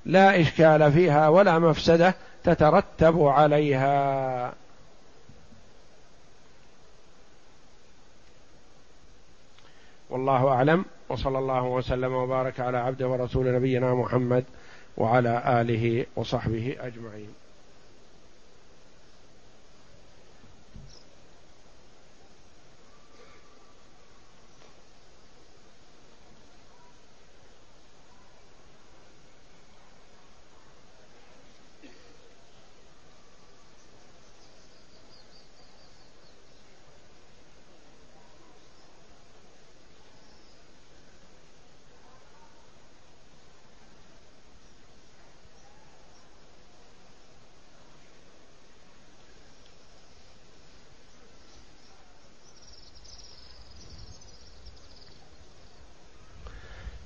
لا 0.06 0.42
إشكال 0.42 0.92
فيها 0.92 1.28
ولا 1.28 1.60
مفسدة 1.60 2.16
تترتب 2.44 3.22
عليها. 3.22 4.54
والله 10.10 10.48
أعلم 10.48 10.86
وصلى 11.10 11.40
الله 11.40 11.64
وسلم 11.64 12.14
وبارك 12.14 12.60
على 12.60 12.78
عبده 12.78 13.08
ورسول 13.08 13.56
نبينا 13.56 13.94
محمد 13.94 14.44
وعلى 14.98 15.62
آله 15.62 16.06
وصحبه 16.16 16.76
أجمعين. 16.80 17.43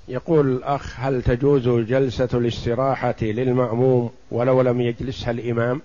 يقول 0.08 0.52
الأخ 0.52 1.00
هل 1.00 1.22
تجوز 1.22 1.70
جلسة 1.70 2.30
الاستراحة 2.34 3.15
للمأموم 3.22 4.12
ولو 4.32 4.62
لم 4.62 4.82
يجلسها 4.82 5.32
الإمام؟ 5.32 5.82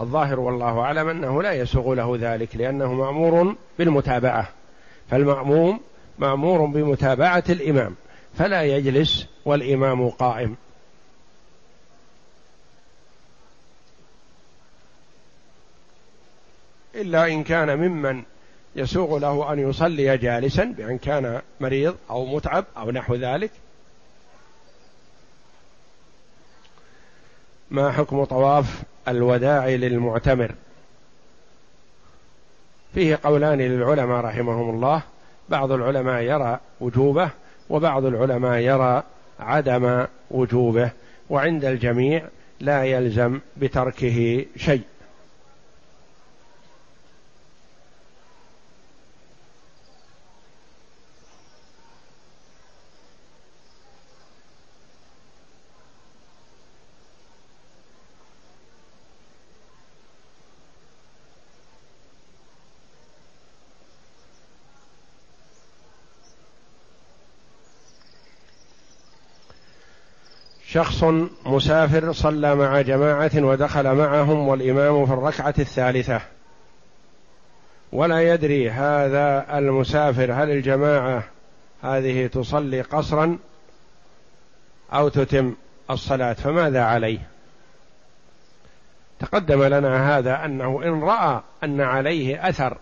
الظاهر 0.00 0.40
والله 0.40 0.80
أعلم 0.80 1.08
أنه 1.08 1.42
لا 1.42 1.52
يسوغ 1.52 1.94
له 1.94 2.16
ذلك 2.20 2.56
لأنه 2.56 2.94
مأمور 2.94 3.54
بالمتابعة. 3.78 4.48
فالمأموم 5.10 5.80
مأمور 6.18 6.66
بمتابعة 6.66 7.44
الإمام 7.50 7.94
فلا 8.38 8.62
يجلس 8.62 9.26
والإمام 9.44 10.08
قائم. 10.08 10.56
إلا 16.94 17.26
إن 17.26 17.44
كان 17.44 17.78
ممن 17.78 18.22
يسوغ 18.76 19.18
له 19.18 19.52
أن 19.52 19.58
يصلي 19.58 20.18
جالسا 20.18 20.64
بأن 20.64 20.98
كان 20.98 21.40
مريض 21.60 21.96
أو 22.10 22.26
متعب 22.26 22.64
أو 22.76 22.90
نحو 22.90 23.14
ذلك. 23.14 23.50
ما 27.70 27.92
حكم 27.92 28.24
طواف 28.24 28.82
الوداع 29.08 29.68
للمعتمر؟ 29.68 30.54
فيه 32.94 33.18
قولان 33.24 33.58
للعلماء 33.58 34.24
رحمهم 34.24 34.70
الله. 34.74 35.02
بعض 35.48 35.72
العلماء 35.72 36.22
يرى 36.22 36.60
وجوبه 36.80 37.30
وبعض 37.70 38.04
العلماء 38.04 38.58
يرى 38.58 39.02
عدم 39.40 40.06
وجوبه. 40.30 40.90
وعند 41.30 41.64
الجميع 41.64 42.24
لا 42.60 42.84
يلزم 42.84 43.40
بتركه 43.56 44.44
شيء. 44.56 44.82
شخص 70.76 71.04
مسافر 71.46 72.12
صلى 72.12 72.54
مع 72.54 72.80
جماعة 72.80 73.30
ودخل 73.36 73.94
معهم 73.94 74.48
والإمام 74.48 75.06
في 75.06 75.12
الركعة 75.12 75.54
الثالثة 75.58 76.20
ولا 77.92 78.34
يدري 78.34 78.70
هذا 78.70 79.58
المسافر 79.58 80.32
هل 80.32 80.50
الجماعة 80.50 81.24
هذه 81.82 82.26
تصلي 82.26 82.80
قصرا 82.80 83.38
أو 84.92 85.08
تتم 85.08 85.54
الصلاة 85.90 86.32
فماذا 86.32 86.82
عليه؟ 86.82 87.18
تقدم 89.20 89.64
لنا 89.64 90.18
هذا 90.18 90.44
أنه 90.44 90.82
إن 90.84 91.02
رأى 91.02 91.40
أن 91.64 91.80
عليه 91.80 92.48
أثر 92.48 92.78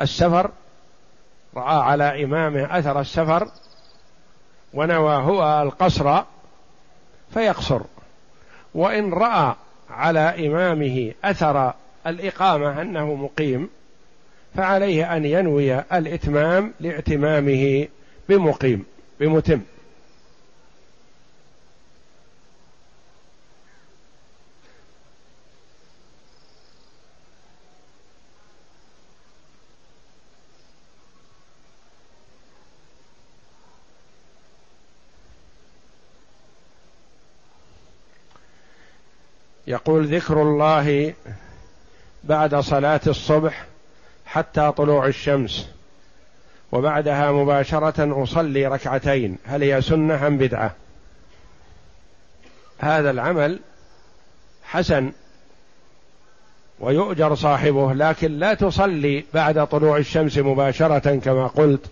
السفر 0.00 0.50
رأى 1.56 1.82
على 1.82 2.24
إمامه 2.24 2.78
أثر 2.78 3.00
السفر 3.00 3.48
ونوى 4.74 5.14
هو 5.14 5.62
القصر 5.62 6.22
فيقصر. 7.34 7.80
وإن 8.74 9.12
رأى 9.12 9.54
على 9.90 10.46
إمامه 10.46 11.12
أثر 11.24 11.74
الإقامة 12.06 12.82
أنه 12.82 13.14
مقيم 13.14 13.68
فعليه 14.54 15.16
أن 15.16 15.24
ينوي 15.24 15.78
الإتمام 15.78 16.72
لاعتمامه 16.80 17.88
بمقيم 18.28 18.84
بمتم. 19.20 19.60
يقول 39.70 40.14
ذكر 40.16 40.42
الله 40.42 41.14
بعد 42.24 42.54
صلاة 42.54 43.00
الصبح 43.06 43.64
حتى 44.26 44.72
طلوع 44.76 45.06
الشمس 45.06 45.68
وبعدها 46.72 47.32
مباشرة 47.32 48.22
أصلي 48.22 48.66
ركعتين. 48.66 49.38
هل 49.44 49.62
هي 49.62 49.82
سنة 49.82 50.26
أم 50.26 50.38
بدعة؟ 50.38 50.74
هذا 52.78 53.10
العمل 53.10 53.58
حسن 54.64 55.12
ويؤجر 56.80 57.34
صاحبه 57.34 57.92
لكن 57.92 58.38
لا 58.38 58.54
تصلي 58.54 59.24
بعد 59.34 59.66
طلوع 59.66 59.96
الشمس 59.96 60.38
مباشرة 60.38 61.16
كما 61.16 61.46
قلت 61.46 61.86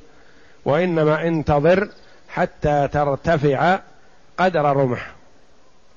وإنما 0.64 1.27
انتظر 1.27 1.88
حتى 2.29 2.88
ترتفع 2.93 3.81
قدر 4.38 4.77
رمح. 4.77 5.11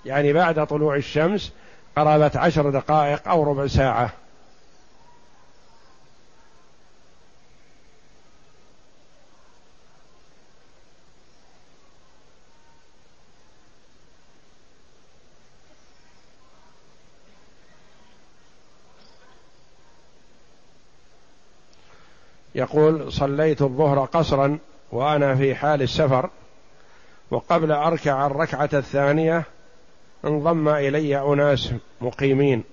يعني 0.05 0.33
بعد 0.33 0.67
طلوع 0.67 0.95
الشمس 0.95 1.51
قرابة 1.95 2.31
عشر 2.35 2.69
دقائق 2.69 3.27
أو 3.27 3.43
ربع 3.43 3.67
ساعة. 3.67 4.09
يقول 22.55 23.13
صليت 23.13 23.61
الظهر 23.61 24.05
قصرا 24.05 24.57
وأنا 24.91 25.35
في 25.35 25.55
حال 25.55 25.81
السفر 25.81 26.29
وقبل 27.31 27.71
أركع 27.71 28.25
الركعة 28.25 28.69
الثانية 28.73 29.43
انضم 30.25 30.69
إلي 30.69 31.33
أناس 31.33 31.73
مقيمين. 32.01 32.63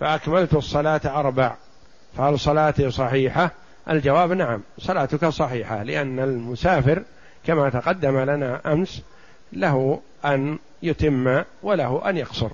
فأكملت 0.00 0.54
الصلاة 0.54 1.00
أربع. 1.06 1.56
فهل 2.16 2.38
صلاتي 2.38 2.90
صحيحة؟ 2.90 3.50
الجواب 3.90 4.32
نعم 4.32 4.62
صلاتك 4.78 5.24
صحيحة 5.24 5.82
لأن 5.82 6.18
المسافر 6.18 7.02
كما 7.46 7.70
تقدم 7.70 8.18
لنا 8.18 8.72
أمس 8.72 9.02
له 9.52 10.00
أن 10.24 10.58
يتم 10.82 11.42
وله 11.62 12.10
أن 12.10 12.16
يقصر. 12.16 12.50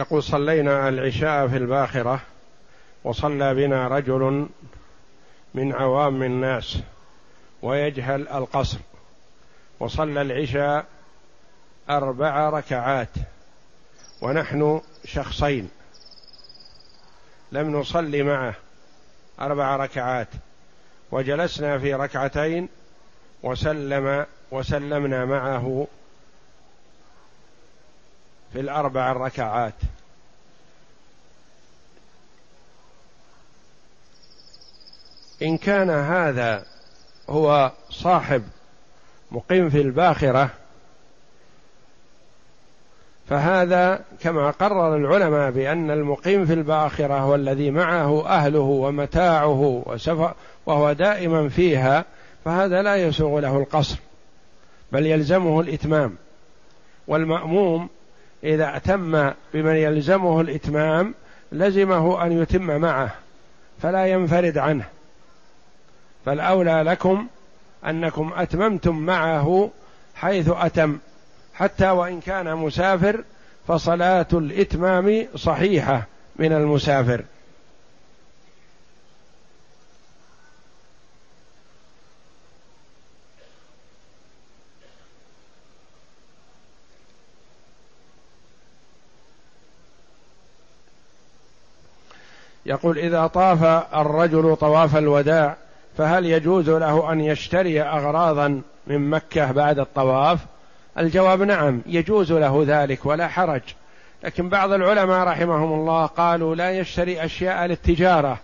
يقول 0.00 0.22
صلينا 0.22 0.88
العشاء 0.88 1.48
في 1.48 1.56
الباخرة 1.56 2.20
وصلى 3.04 3.54
بنا 3.54 3.88
رجل 3.88 4.48
من 5.54 5.72
عوام 5.72 6.22
الناس 6.22 6.78
ويجهل 7.62 8.28
القصر 8.28 8.78
وصلى 9.80 10.22
العشاء 10.22 10.86
أربع 11.90 12.48
ركعات 12.50 13.08
ونحن 14.22 14.80
شخصين 15.04 15.70
لم 17.52 17.76
نصلي 17.76 18.22
معه 18.22 18.54
أربع 19.40 19.76
ركعات 19.76 20.28
وجلسنا 21.12 21.78
في 21.78 21.94
ركعتين 21.94 22.68
وسلم 23.42 24.26
وسلمنا 24.50 25.24
معه 25.24 25.86
في 28.52 28.60
الأربع 28.60 29.12
الركعات 29.12 29.74
إن 35.42 35.56
كان 35.56 35.90
هذا 35.90 36.64
هو 37.28 37.72
صاحب 37.90 38.42
مقيم 39.30 39.70
في 39.70 39.80
الباخرة 39.80 40.50
فهذا 43.28 44.04
كما 44.20 44.50
قرر 44.50 44.96
العلماء 44.96 45.50
بأن 45.50 45.90
المقيم 45.90 46.46
في 46.46 46.52
الباخرة 46.52 47.14
هو 47.14 47.34
الذي 47.34 47.70
معه 47.70 48.26
أهله 48.26 48.60
ومتاعه 48.60 49.82
وسفر 49.86 50.34
وهو 50.66 50.92
دائما 50.92 51.48
فيها 51.48 52.04
فهذا 52.44 52.82
لا 52.82 52.96
يسوغ 52.96 53.40
له 53.40 53.58
القصر 53.58 53.96
بل 54.92 55.06
يلزمه 55.06 55.60
الإتمام. 55.60 56.16
والمأموم 57.08 57.88
إذا 58.44 58.76
أتم 58.76 59.30
بمن 59.54 59.76
يلزمه 59.76 60.40
الإتمام 60.40 61.14
لزمه 61.52 62.26
أن 62.26 62.42
يتم 62.42 62.80
معه 62.80 63.14
فلا 63.82 64.06
ينفرد 64.06 64.58
عنه. 64.58 64.84
فالأولى 66.26 66.82
لكم 66.86 67.26
أنكم 67.86 68.32
أتممتم 68.36 68.98
معه 68.98 69.70
حيث 70.14 70.48
أتم 70.48 70.98
حتى 71.54 71.90
وإن 71.90 72.20
كان 72.20 72.56
مسافر 72.56 73.24
فصلاة 73.68 74.26
الإتمام 74.32 75.26
صحيحة 75.36 76.06
من 76.36 76.52
المسافر. 76.52 77.24
يقول 92.70 92.98
إذا 92.98 93.26
طاف 93.26 93.64
الرجل 93.94 94.56
طواف 94.56 94.96
الوداع 94.96 95.56
فهل 95.98 96.26
يجوز 96.26 96.70
له 96.70 97.12
أن 97.12 97.20
يشتري 97.20 97.82
أغراضا 97.82 98.62
من 98.86 99.10
مكة 99.10 99.52
بعد 99.52 99.78
الطواف؟ 99.78 100.38
الجواب 100.98 101.42
نعم 101.42 101.82
يجوز 101.86 102.32
له 102.32 102.64
ذلك 102.66 103.06
ولا 103.06 103.28
حرج. 103.28 103.60
لكن 104.24 104.48
بعض 104.48 104.72
العلماء 104.72 105.26
رحمهم 105.26 105.72
الله 105.72 106.06
قالوا 106.06 106.54
لا 106.54 106.70
يشتري 106.70 107.24
أشياء 107.24 107.66
للتجارة 107.66 108.38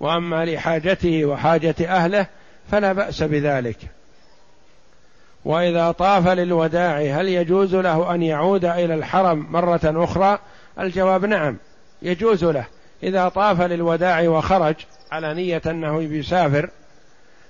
وأما 0.00 0.44
لحاجته 0.44 1.24
وحاجة 1.24 1.74
أهله 1.80 2.26
فلا 2.70 2.92
بأس 2.92 3.22
بذلك. 3.22 3.78
وإذا 5.44 5.90
طاف 5.90 6.28
للوداع 6.28 6.98
هل 6.98 7.28
يجوز 7.28 7.74
له 7.74 8.14
أن 8.14 8.22
يعود 8.22 8.64
إلى 8.64 8.94
الحرم 8.94 9.46
مرة 9.50 9.80
أخرى؟ 9.84 10.38
الجواب 10.80 11.24
نعم 11.24 11.56
يجوز 12.02 12.44
له. 12.44 12.66
إذا 13.02 13.28
طاف 13.28 13.60
للوداع 13.60 14.28
وخرج 14.28 14.74
على 15.12 15.34
نية 15.34 15.62
أنه 15.66 15.98
بيسافر 15.98 16.70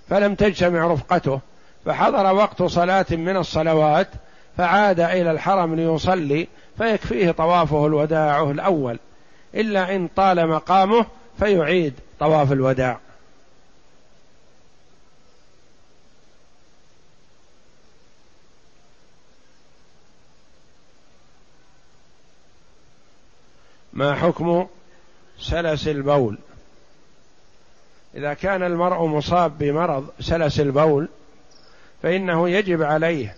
فلم 0.08 0.34
تجتمع 0.34 0.86
رفقته 0.86 1.40
فحضر 1.84 2.34
وقت 2.34 2.62
صلاة 2.62 3.06
من 3.10 3.36
الصلوات 3.36 4.08
فعاد 4.56 5.00
إلى 5.00 5.30
الحرم 5.30 5.74
ليصلي 5.74 6.48
فيكفيه 6.78 7.30
طوافه 7.30 7.86
الوداع 7.86 8.50
الأول. 8.50 8.98
إلا 9.54 9.96
إن 9.96 10.08
طال 10.16 10.48
مقامه 10.48 11.06
فيعيد 11.38 11.94
طواف 12.20 12.52
الوداع. 12.52 12.98
ما 23.92 24.14
حكم 24.14 24.66
سلس 25.44 25.88
البول. 25.88 26.38
إذا 28.14 28.34
كان 28.34 28.62
المرء 28.62 29.06
مصاب 29.06 29.58
بمرض 29.58 30.06
سلس 30.20 30.60
البول 30.60 31.08
فإنه 32.02 32.48
يجب 32.48 32.82
عليه 32.82 33.34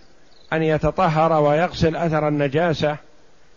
أن 0.53 0.63
يتطهر 0.63 1.33
ويغسل 1.33 1.95
أثر 1.95 2.27
النجاسة 2.27 2.97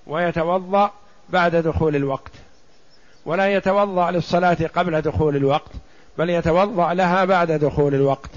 ويتوضأ 0.06 0.90
بعد 1.28 1.56
دخول 1.56 1.96
الوقت. 1.96 2.32
ولا 3.26 3.54
يتوضأ 3.54 4.10
للصلاة 4.10 4.70
قبل 4.74 5.00
دخول 5.00 5.36
الوقت 5.36 5.70
بل 6.18 6.30
يتوضأ 6.30 6.94
لها 6.94 7.24
بعد 7.24 7.52
دخول 7.52 7.94
الوقت. 7.94 8.30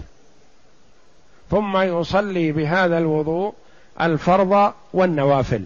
ثم 1.51 1.77
يصلي 1.77 2.51
بهذا 2.51 2.97
الوضوء 2.97 3.53
الفرض 4.01 4.73
والنوافل. 4.93 5.65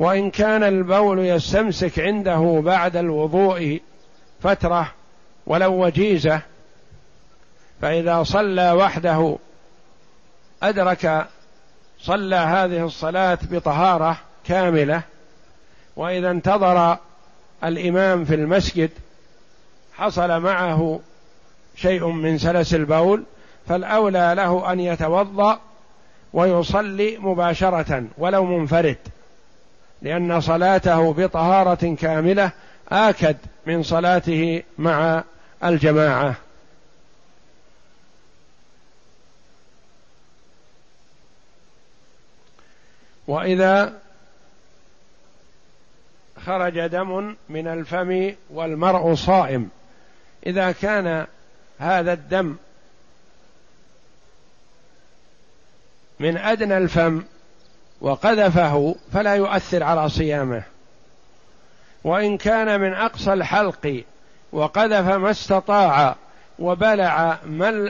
وإن 0.00 0.30
كان 0.30 0.62
البول 0.62 1.18
يستمسك 1.18 1.98
عنده 1.98 2.62
بعد 2.64 2.96
الوضوء 2.96 3.80
فترة 4.42 4.92
ولو 5.46 5.84
وجيزة 5.84 6.40
فإذا 7.80 8.22
صلى 8.22 8.72
وحده 8.72 9.38
أدرك 10.62 11.26
صلى 11.98 12.36
هذه 12.36 12.84
الصلاة 12.84 13.38
بطهارة 13.50 14.18
كاملة 14.44 15.02
وإذا 15.96 16.30
انتظر 16.30 16.96
الإمام 17.64 18.24
في 18.24 18.34
المسجد 18.34 18.90
حصل 19.94 20.40
معه 20.40 21.00
شيء 21.76 22.06
من 22.06 22.38
سلس 22.38 22.74
البول 22.74 23.22
فالأولى 23.68 24.32
له 24.36 24.72
أن 24.72 24.80
يتوضأ 24.80 25.60
ويصلي 26.32 27.18
مباشرة 27.18 28.04
ولو 28.18 28.44
منفرد. 28.44 28.96
لأن 30.02 30.40
صلاته 30.40 31.12
بطهارة 31.12 31.94
كاملة 31.94 32.50
آكد 32.88 33.36
من 33.66 33.82
صلاته 33.82 34.62
مع 34.78 35.24
الجماعة. 35.64 36.34
وإذا 43.26 44.00
خرج 46.46 46.86
دم 46.86 47.36
من 47.48 47.66
الفم 47.66 48.34
والمرء 48.50 49.14
صائم 49.14 49.68
إذا 50.46 50.72
كان 50.72 51.26
هذا 51.78 52.12
الدم 52.12 52.56
من 56.20 56.36
أدنى 56.36 56.76
الفم 56.76 57.22
وقذفه 58.00 58.94
فلا 59.12 59.34
يؤثر 59.34 59.82
على 59.82 60.08
صيامه. 60.08 60.62
وإن 62.04 62.36
كان 62.36 62.80
من 62.80 62.92
أقصى 62.92 63.32
الحلق 63.32 64.04
وقذف 64.52 65.06
ما 65.08 65.30
استطاع 65.30 66.16
وبلع 66.58 67.38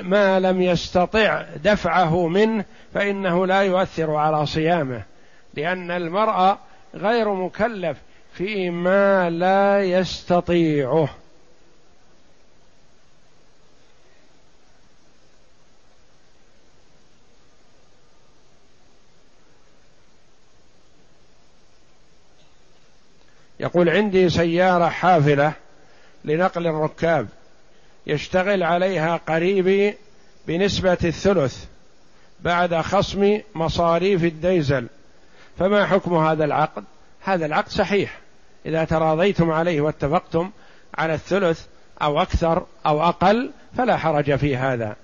ما 0.02 0.40
لم 0.40 0.62
يستطع 0.62 1.44
دفعه 1.64 2.26
منه 2.28 2.64
فإنه 2.94 3.46
لا 3.46 3.60
يؤثر 3.60 4.14
على 4.14 4.46
صيامه 4.46 5.02
لأن 5.54 5.90
المرء 5.90 6.56
غير 6.94 7.34
مكلف 7.34 7.98
فيما 8.32 9.30
لا 9.30 9.82
يستطيعه. 9.82 11.08
يقول 23.60 23.88
عندي 23.88 24.30
سيارة 24.30 24.88
حافلة 24.88 25.52
لنقل 26.24 26.66
الركاب 26.66 27.28
يشتغل 28.06 28.62
عليها 28.62 29.16
قريبي 29.16 29.94
بنسبة 30.46 30.98
الثلث 31.04 31.64
بعد 32.40 32.74
خصم 32.74 33.40
مصاريف 33.54 34.24
الديزل. 34.24 34.86
فما 35.58 35.86
حكم 35.86 36.14
هذا 36.14 36.44
العقد؟ 36.44 36.84
هذا 37.20 37.46
العقد 37.46 37.68
صحيح. 37.68 38.18
إذا 38.66 38.84
تراضيتم 38.84 39.50
عليه 39.50 39.80
واتفقتم 39.80 40.50
على 40.94 41.14
الثلث 41.14 41.66
أو 42.02 42.22
أكثر 42.22 42.66
أو 42.86 43.02
أقل 43.02 43.50
فلا 43.76 43.96
حرج 43.96 44.36
في 44.36 44.56
هذا. 44.56 44.96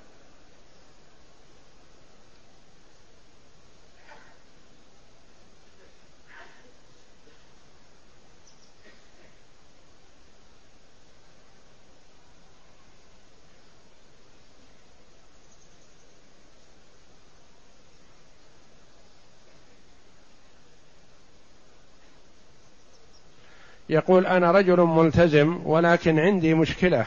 يقول 23.96 24.26
أنا 24.26 24.52
رجل 24.52 24.80
ملتزم 24.80 25.60
ولكن 25.64 26.18
عندي 26.18 26.54
مشكلة. 26.54 27.06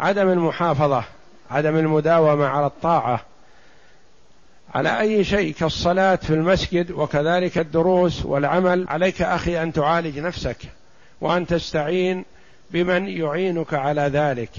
عدم 0.00 0.28
المحافظة 0.28 1.04
عدم 1.50 1.76
المداومة 1.76 2.46
على 2.46 2.66
الطاعة. 2.66 3.20
على 4.74 5.00
أي 5.00 5.24
شيء 5.24 5.54
كالصلاة 5.54 6.16
في 6.16 6.30
المسجد 6.30 6.90
وكذلك 6.90 7.58
الدروس 7.58 8.24
والعمل 8.24 8.86
عليك 8.88 9.22
أخي 9.22 9.62
أن 9.62 9.72
تعالج 9.72 10.18
نفسك 10.18 10.56
وأن 11.20 11.46
تستعين 11.46 12.24
بمن 12.70 13.08
يعينك 13.08 13.74
على 13.74 14.02
ذلك. 14.02 14.50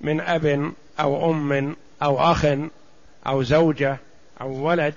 من 0.00 0.20
أب 0.20 0.72
أو 1.00 1.30
أم 1.30 1.76
أو 2.02 2.32
أخ 2.32 2.46
أو 3.26 3.42
زوجة 3.42 3.96
أو 4.40 4.50
ولد 4.50 4.94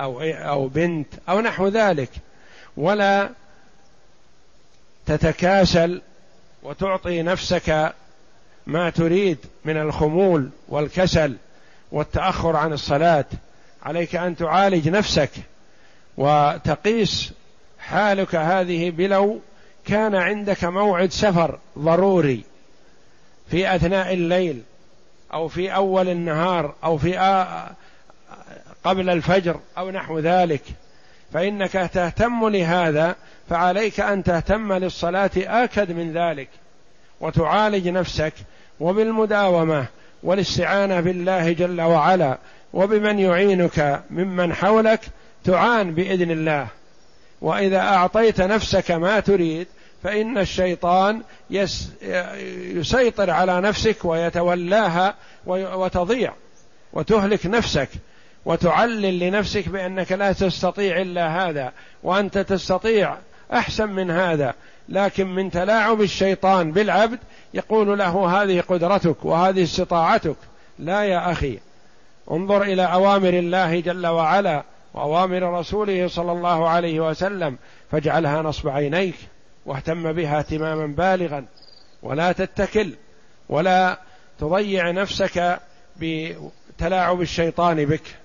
أو 0.00 0.20
أو 0.22 0.68
بنت 0.68 1.08
أو 1.28 1.40
نحو 1.40 1.68
ذلك. 1.68 2.10
ولا 2.76 3.30
تتكاسل 5.06 6.02
وتعطي 6.62 7.22
نفسك 7.22 7.94
ما 8.66 8.90
تريد 8.90 9.38
من 9.64 9.76
الخمول 9.76 10.50
والكسل 10.68 11.36
والتأخر 11.92 12.56
عن 12.56 12.72
الصلاة. 12.72 13.24
عليك 13.82 14.16
أن 14.16 14.36
تعالج 14.36 14.88
نفسك 14.88 15.30
وتقيس 16.16 17.32
حالك 17.78 18.34
هذه 18.34 18.90
بلو 18.90 19.40
كان 19.86 20.14
عندك 20.14 20.64
موعد 20.64 21.12
سفر 21.12 21.58
ضروري 21.78 22.44
في 23.50 23.74
أثناء 23.74 24.14
الليل 24.14 24.62
أو 25.32 25.48
في 25.48 25.74
أول 25.74 26.08
النهار 26.08 26.74
أو 26.84 26.98
في 26.98 27.16
قبل 28.84 29.10
الفجر 29.10 29.60
أو 29.78 29.90
نحو 29.90 30.18
ذلك. 30.18 30.62
فإنك 31.34 31.72
تهتم 31.72 32.48
لهذا 32.48 33.16
فعليك 33.50 34.00
أن 34.00 34.24
تهتم 34.24 34.72
للصلاة 34.72 35.30
أكد 35.36 35.92
من 35.92 36.12
ذلك 36.12 36.48
وتعالج 37.20 37.88
نفسك 37.88 38.32
وبالمداومة 38.80 39.86
والاستعانة 40.22 41.00
بالله 41.00 41.52
جل 41.52 41.80
وعلا 41.80 42.38
وبمن 42.72 43.18
يعينك 43.18 44.02
ممن 44.10 44.54
حولك 44.54 45.00
تعان 45.44 45.94
بإذن 45.94 46.30
الله. 46.30 46.66
وإذا 47.40 47.78
أعطيت 47.78 48.40
نفسك 48.40 48.90
ما 48.90 49.20
تريد 49.20 49.66
فإن 50.02 50.38
الشيطان 50.38 51.22
يس 51.50 51.90
يسيطر 52.50 53.30
على 53.30 53.60
نفسك 53.60 54.04
ويتولاها 54.04 55.14
وتضيع 55.46 56.32
وتهلك 56.92 57.46
نفسك. 57.46 57.88
وتعلل 58.44 59.18
لنفسك 59.18 59.68
بأنك 59.68 60.12
لا 60.12 60.32
تستطيع 60.32 61.00
إلا 61.00 61.48
هذا 61.48 61.72
وأنت 62.02 62.38
تستطيع 62.38 63.16
أحسن 63.52 63.88
من 63.88 64.10
هذا 64.10 64.54
لكن 64.88 65.26
من 65.26 65.50
تلاعب 65.50 66.00
الشيطان 66.00 66.72
بالعبد 66.72 67.18
يقول 67.54 67.98
له 67.98 68.42
هذه 68.42 68.60
قدرتك 68.60 69.24
وهذه 69.24 69.62
استطاعتك. 69.62 70.36
لا 70.78 71.04
يا 71.04 71.32
أخي 71.32 71.58
انظر 72.30 72.62
إلى 72.62 72.82
أوامر 72.82 73.28
الله 73.28 73.80
جل 73.80 74.06
وعلا 74.06 74.64
وأوامر 74.94 75.58
رسوله 75.58 76.08
صلى 76.08 76.32
الله 76.32 76.68
عليه 76.68 77.00
وسلم 77.00 77.58
فاجعلها 77.90 78.42
نصب 78.42 78.68
عينيك 78.68 79.14
واهتم 79.66 80.12
بها 80.12 80.38
اهتماما 80.38 80.86
بالغا 80.86 81.44
ولا 82.02 82.32
تتكل 82.32 82.94
ولا 83.48 83.98
تضيع 84.38 84.90
نفسك 84.90 85.60
بتلاعب 85.96 87.20
الشيطان 87.20 87.84
بك. 87.84 88.23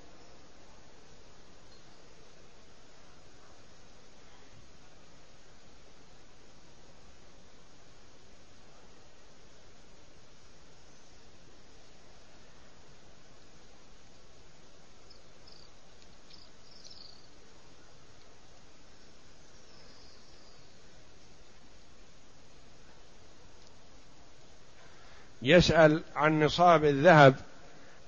يسأل 25.49 26.03
عن 26.15 26.43
نصاب 26.43 26.85
الذهب 26.85 27.35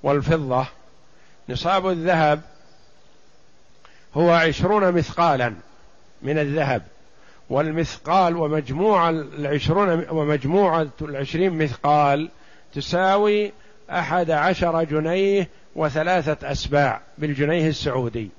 والفضة. 0.03 0.65
نصاب 1.49 1.89
الذهب 1.89 2.41
هو 4.13 4.31
عشرون 4.31 4.91
مثقالا 4.91 5.53
من 6.21 6.39
الذهب 6.39 6.81
والمثقال 7.49 8.37
ومجموع 8.37 9.09
العشرون 9.09 10.09
ومجموعة 10.09 10.87
العشرين 11.01 11.57
مثقال 11.57 12.29
تساوي 12.73 13.51
أحد 13.89 14.31
عشر 14.31 14.83
جنيه 14.83 15.47
وثلاثة 15.75 16.51
أسباع 16.51 17.01
بالجنيه 17.17 17.69
السعودي. 17.69 18.29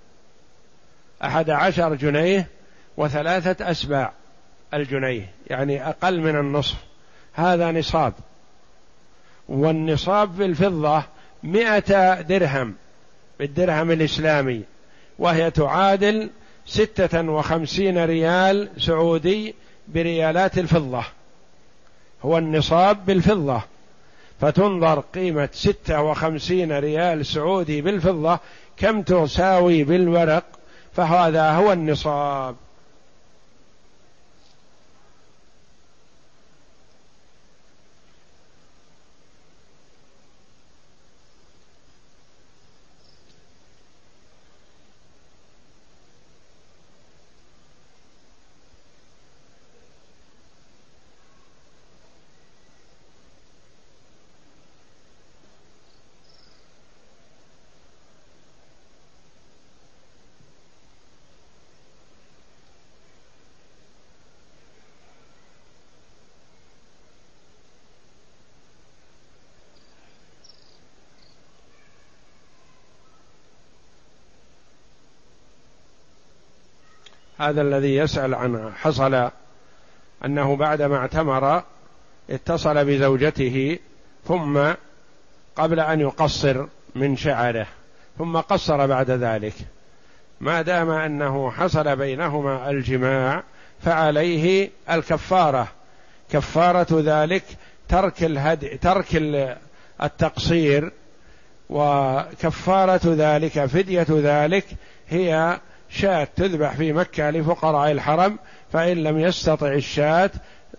أحد 1.24 1.50
عشر 1.50 1.94
جنيه 1.94 2.46
وثلاثة 2.96 3.70
أسباع 3.70 4.12
الجنيه 4.74 5.30
يعني 5.46 5.88
أقل 5.88 6.20
من 6.20 6.36
النصف. 6.36 6.76
هذا 7.32 7.72
نصاب. 7.72 8.12
والنصاب 9.52 10.34
في 10.36 10.44
الفضة 10.44 11.02
مئة 11.42 12.20
درهم 12.20 12.74
بالدرهم 13.38 13.90
الإسلامي 13.90 14.62
وهي 15.18 15.50
تعادل 15.50 16.30
ستة 16.66 17.20
وخمسين 17.30 18.04
ريال 18.04 18.68
سعودي 18.78 19.54
بريالات 19.88 20.58
الفضة. 20.58 21.04
هو 22.24 22.38
النصاب 22.38 23.06
بالفضة. 23.06 23.62
فتنظر 24.40 25.00
قيمة 25.00 25.48
ستة 25.52 26.02
وخمسين 26.02 26.78
ريال 26.78 27.26
سعودي 27.26 27.80
بالفضة 27.80 28.38
كم 28.76 29.02
تساوي 29.02 29.84
بالورق؟ 29.84 30.44
فهذا 30.92 31.50
هو 31.50 31.72
النصاب. 31.72 32.56
هذا 77.42 77.62
الذي 77.62 77.96
يسأل 77.96 78.34
عنه 78.34 78.70
حصل 78.70 79.30
أنه 80.24 80.56
بعدما 80.56 80.96
اعتمر 80.96 81.62
اتصل 82.30 82.84
بزوجته 82.84 83.78
ثم 84.28 84.60
قبل 85.56 85.80
أن 85.80 86.00
يقصر 86.00 86.66
من 86.94 87.16
شعره 87.16 87.66
ثم 88.18 88.36
قصر 88.36 88.86
بعد 88.86 89.10
ذلك. 89.10 89.54
ما 90.40 90.62
دام 90.62 90.90
أنه 90.90 91.50
حصل 91.50 91.96
بينهما 91.96 92.70
الجماع 92.70 93.42
فعليه 93.80 94.70
الكفارة. 94.90 95.68
كفارة 96.30 96.86
ذلك 96.90 97.44
ترك 97.88 98.24
الهدي 98.24 98.68
ترك 98.68 99.06
التقصير 100.02 100.92
وكفارة 101.70 103.00
ذلك 103.04 103.64
فدية 103.64 104.06
ذلك 104.10 104.64
هي 105.08 105.58
شاة 105.92 106.28
تذبح 106.36 106.72
في 106.72 106.92
مكة 106.92 107.30
لفقراء 107.30 107.92
الحرم 107.92 108.38
فإن 108.72 108.96
لم 108.96 109.18
يستطع 109.18 109.72
الشاة 109.72 110.30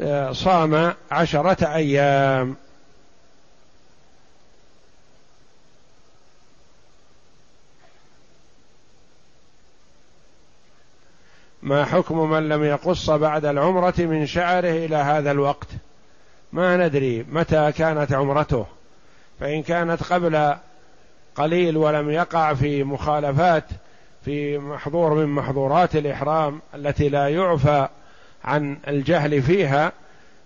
آه، 0.01 0.32
صام 0.32 0.93
عشرة 1.11 1.74
أيام. 1.76 2.55
ما 11.61 11.86
حكم 11.86 12.30
من 12.30 12.49
لم 12.49 12.64
يقص 12.64 13.09
بعد 13.09 13.45
العمرة 13.45 13.93
من 13.97 14.26
شعره 14.26 14.86
إلى 14.86 14.95
هذا 14.95 15.32
الوقت؟ 15.32 15.68
ما 16.53 16.78
ندري 16.78 17.26
متى 17.30 17.72
كانت 17.72 18.14
عمرته. 18.14 18.66
فإن 19.39 19.64
كانت 19.64 20.03
قبل 20.03 20.55
قليل 21.36 21.78
ولم 21.78 22.09
يقع 22.09 22.53
في 22.53 22.84
مخالفات 22.84 23.66
في 24.26 24.57
محظور 24.57 25.13
من 25.13 25.26
محظورات 25.26 25.95
الإحرام 25.95 26.61
التي 26.76 27.09
لا 27.09 27.28
يعفى 27.28 27.88
عن 28.43 28.78
الجهل 28.88 29.41
فيها 29.41 29.91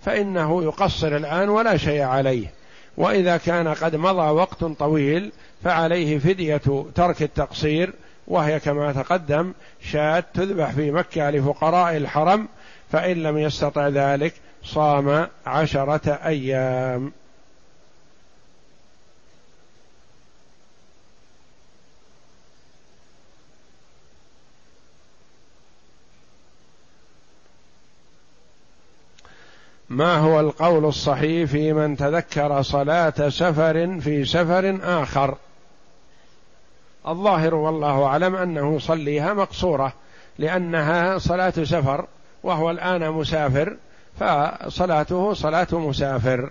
فإنه 0.01 0.63
يقصر 0.63 1.07
الآن 1.07 1.49
ولا 1.49 1.77
شيء 1.77 2.01
عليه. 2.01 2.53
وإذا 2.97 3.37
كان 3.37 3.67
قد 3.67 3.95
مضى 3.95 4.31
وقت 4.31 4.63
طويل 4.63 5.31
فعليه 5.63 6.19
فدية 6.19 6.85
ترك 6.95 7.21
التقصير 7.21 7.93
وهي 8.27 8.59
كما 8.59 8.93
تقدم 8.93 9.53
شاة 9.81 10.23
تذبح 10.33 10.71
في 10.71 10.91
مكة 10.91 11.29
لفقراء 11.29 11.97
الحرم 11.97 12.47
فإن 12.91 13.23
لم 13.23 13.37
يستطع 13.37 13.87
ذلك 13.87 14.33
صام 14.63 15.27
عشرة 15.45 16.19
أيام. 16.25 17.11
ما 29.89 30.17
هو 30.17 30.39
القول 30.39 30.85
الصحيح 30.85 31.49
في 31.49 31.73
من 31.73 31.97
تذكر 31.97 32.61
صلاة 32.61 33.29
سفر 33.29 33.99
في 33.99 34.25
سفر 34.25 34.79
آخر؟ 34.83 35.35
الظاهر 37.07 37.55
والله 37.55 38.05
أعلم 38.05 38.35
أنه 38.35 38.75
يصليها 38.75 39.33
مقصورة 39.33 39.93
لأنها 40.39 41.17
صلاة 41.17 41.53
سفر 41.63 42.05
وهو 42.43 42.71
الآن 42.71 43.11
مسافر 43.11 43.77
فصلاته 44.19 45.33
صلاة 45.33 45.67
مسافر. 45.71 46.49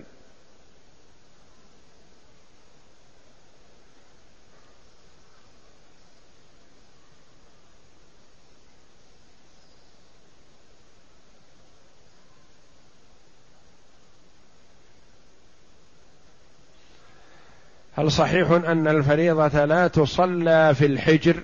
هل 17.97 18.11
صحيح 18.11 18.51
أن 18.51 18.87
الفريضة 18.87 19.65
لا 19.65 19.87
تصلى 19.87 20.75
في 20.75 20.85
الحجر 20.85 21.35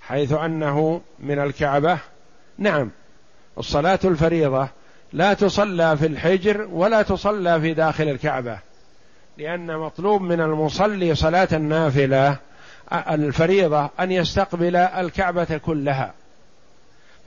حيث 0.00 0.32
أنه 0.32 1.00
من 1.18 1.38
الكعبة؟ 1.38 1.98
نعم. 2.58 2.90
الصلاة 3.58 3.98
الفريضة 4.04 4.68
لا 5.12 5.34
تصلى 5.34 5.96
في 5.96 6.06
الحجر 6.06 6.68
ولا 6.72 7.02
تصلى 7.02 7.60
في 7.60 7.74
داخل 7.74 8.08
الكعبة 8.08 8.58
لأن 9.38 9.76
مطلوب 9.76 10.22
من 10.22 10.40
المصلي 10.40 11.14
صلاة 11.14 11.48
النافلة 11.52 12.36
الفريضة 12.92 13.90
أن 14.00 14.12
يستقبل 14.12 14.76
الكعبة 14.76 15.60
كلها. 15.64 16.14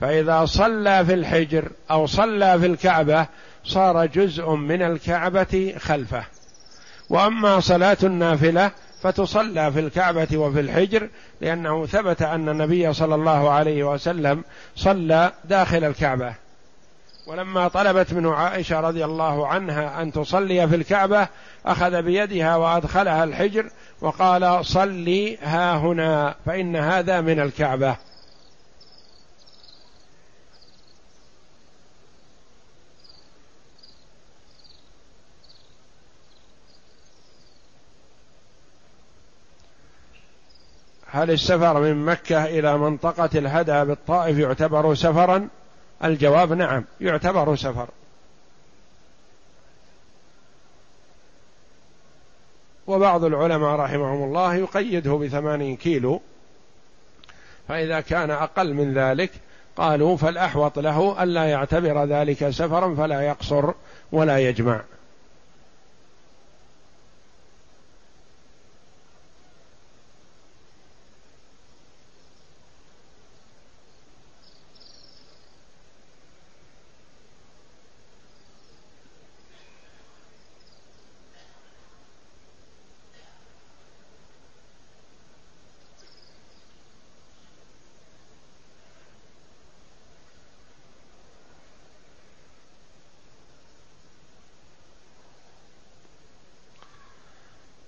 فإذا 0.00 0.44
صلى 0.44 1.04
في 1.04 1.14
الحجر 1.14 1.68
أو 1.90 2.06
صلى 2.06 2.58
في 2.58 2.66
الكعبة 2.66 3.26
صار 3.66 4.06
جزء 4.06 4.50
من 4.50 4.82
الكعبة 4.82 5.74
خلفه. 5.78 6.24
وأما 7.10 7.60
صلاة 7.60 7.96
النافلة 8.02 8.70
فتصلى 9.02 9.72
في 9.72 9.80
الكعبة 9.80 10.36
وفي 10.36 10.60
الحجر 10.60 11.08
لأنه 11.40 11.86
ثبت 11.86 12.22
أن 12.22 12.48
النبي 12.48 12.92
صلى 12.92 13.14
الله 13.14 13.50
عليه 13.50 13.84
وسلم 13.84 14.44
صلى 14.76 15.32
داخل 15.44 15.84
الكعبة. 15.84 16.34
ولما 17.26 17.68
طلبت 17.68 18.12
من 18.12 18.26
عائشة 18.26 18.80
رضي 18.80 19.04
الله 19.04 19.46
عنها 19.46 20.02
أن 20.02 20.12
تصلي 20.12 20.68
في 20.68 20.76
الكعبة 20.76 21.28
أخذ 21.66 22.02
بيدها 22.02 22.56
وأدخلها 22.56 23.24
الحجر 23.24 23.70
وقال 24.00 24.66
صلي 24.66 25.36
ها 25.36 25.76
هنا 25.76 26.34
فإن 26.46 26.76
هذا 26.76 27.20
من 27.20 27.40
الكعبة. 27.40 27.96
هل 41.16 41.30
السفر 41.30 41.80
من 41.80 42.04
مكة 42.04 42.44
إلى 42.44 42.78
منطقة 42.78 43.30
الهدى 43.34 43.84
بالطائف 43.84 44.38
يعتبر 44.38 44.94
سفرا؟ 44.94 45.48
الجواب 46.04 46.52
نعم 46.52 46.84
يعتبر 47.00 47.56
سفر 47.56 47.88
وبعض 52.86 53.24
العلماء 53.24 53.76
رحمهم 53.76 54.24
الله 54.24 54.54
يقيده 54.54 55.12
بثمانين 55.12 55.76
كيلو 55.76 56.20
فإذا 57.68 58.00
كان 58.00 58.30
أقل 58.30 58.74
من 58.74 58.94
ذلك 58.94 59.30
قالوا 59.76 60.16
فالأحوط 60.16 60.78
له 60.78 61.22
ألا 61.22 61.44
يعتبر 61.44 62.04
ذلك 62.04 62.50
سفرا 62.50 62.94
فلا 62.94 63.20
يقصر 63.20 63.72
ولا 64.12 64.38
يجمع 64.38 64.80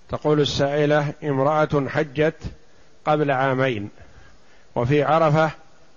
تقول 0.08 0.40
السائلة 0.40 1.14
امرأة 1.24 1.88
حجت 1.88 2.42
قبل 3.04 3.30
عامين 3.30 3.90
وفي 4.74 5.02
عرفة 5.02 5.50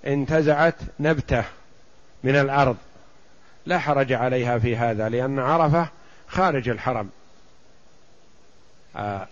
انتزعت 0.07 0.75
نبتة 0.99 1.43
من 2.23 2.35
الأرض. 2.35 2.77
لا 3.65 3.79
حرج 3.79 4.13
عليها 4.13 4.59
في 4.59 4.75
هذا 4.75 5.09
لأن 5.09 5.39
عرفة 5.39 5.87
خارج 6.27 6.69
الحرم. 6.69 7.09
آه، 8.95 9.27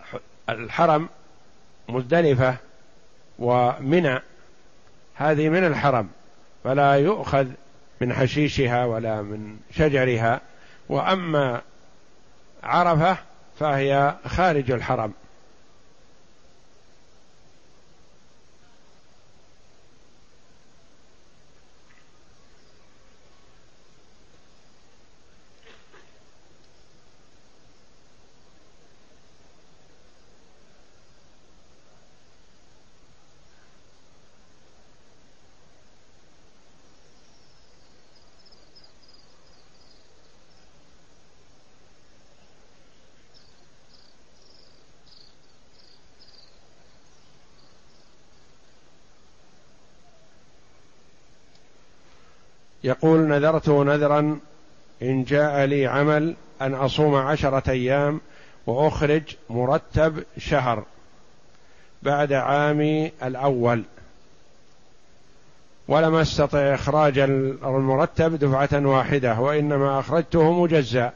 الحرم 0.50 1.10
مزدلفة 1.90 2.56
ومنى 3.40 4.22
هذه 5.16 5.50
من 5.50 5.66
الحرم 5.66 6.10
فلا 6.64 6.94
يؤخذ 6.94 7.48
من 8.02 8.14
حشيشها 8.14 8.86
ولا 8.86 9.22
من 9.22 9.58
شجرها. 9.72 10.42
وأما 10.90 11.62
عرفة 12.64 13.18
فهي 13.60 14.16
خارج 14.26 14.72
الحرم. 14.72 15.14
يقول 52.90 53.20
نذرت 53.20 53.70
نذرا 53.70 54.40
إن 55.02 55.24
جاء 55.24 55.66
لي 55.66 55.88
عمل 55.88 56.36
أن 56.62 56.74
أصوم 56.74 57.16
عشرة 57.16 57.72
أيام 57.72 58.22
وأخرج 58.68 59.24
مرتب 59.50 60.24
شهر 60.38 60.84
بعد 62.04 62.34
عامي 62.34 63.12
الأول. 63.24 63.84
ولم 65.88 66.16
أستطع 66.16 66.74
إخراج 66.74 67.20
المرتب 67.20 68.36
دفعة 68.36 68.86
واحدة 68.88 69.40
وإنما 69.40 70.00
أخرجته 70.00 70.52
مجزأ. 70.52 71.12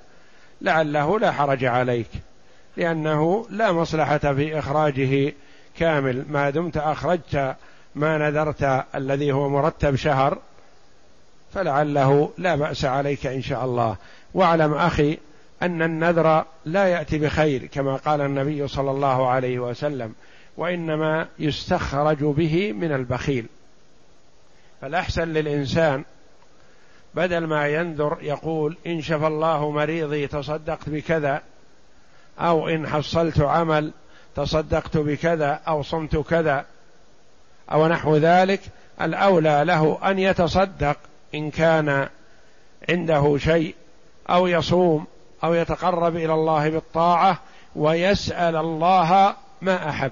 لعله 0.61 1.19
لا 1.19 1.31
حرج 1.31 1.65
عليك 1.65 2.09
لأنه 2.77 3.45
لا 3.49 3.71
مصلحة 3.71 4.17
في 4.17 4.59
إخراجه 4.59 5.33
كامل. 5.77 6.25
ما 6.29 6.49
دمت 6.49 6.77
أخرجت 6.77 7.55
ما 7.95 8.17
نذرت 8.17 8.85
الذي 8.95 9.31
هو 9.31 9.49
مرتب 9.49 9.95
شهر 9.95 10.37
فلعله 11.53 12.31
لا 12.37 12.55
بأس 12.55 12.85
عليك 12.85 13.25
إن 13.27 13.41
شاء 13.41 13.65
الله. 13.65 13.95
واعلم 14.33 14.73
أخي 14.73 15.17
أن 15.61 15.81
النذر 15.81 16.45
لا 16.65 16.87
يأتي 16.87 17.17
بخير 17.19 17.65
كما 17.65 17.95
قال 17.95 18.21
النبي 18.21 18.67
صلى 18.67 18.91
الله 18.91 19.29
عليه 19.29 19.59
وسلم 19.59 20.13
وإنما 20.57 21.27
يستخرج 21.39 22.23
به 22.23 22.73
من 22.73 22.91
البخيل. 22.91 23.45
فالأحسن 24.81 25.27
للإنسان 25.27 26.03
بدل 27.15 27.47
ما 27.47 27.67
ينذر 27.67 28.17
يقول 28.21 28.77
إن 28.87 29.01
شفى 29.01 29.27
الله 29.27 29.71
مريضي 29.71 30.27
تصدقت 30.27 30.89
بكذا 30.89 31.41
أو 32.39 32.69
إن 32.69 32.87
حصلت 32.87 33.41
عمل 33.41 33.91
تصدقت 34.35 34.97
بكذا 34.97 35.59
أو 35.67 35.83
صمت 35.83 36.17
كذا 36.17 36.65
أو 37.71 37.87
نحو 37.87 38.17
ذلك 38.17 38.61
الأولى 39.01 39.63
له 39.65 39.99
أن 40.03 40.19
يتصدق 40.19 40.97
إن 41.35 41.51
كان 41.51 42.07
عنده 42.89 43.37
شيء 43.37 43.75
أو 44.29 44.47
يصوم 44.47 45.05
أو 45.43 45.53
يتقرب 45.53 46.15
إلى 46.15 46.33
الله 46.33 46.69
بالطاعة 46.69 47.39
ويسأل 47.75 48.55
الله 48.55 49.35
ما 49.61 49.89
أحب. 49.89 50.11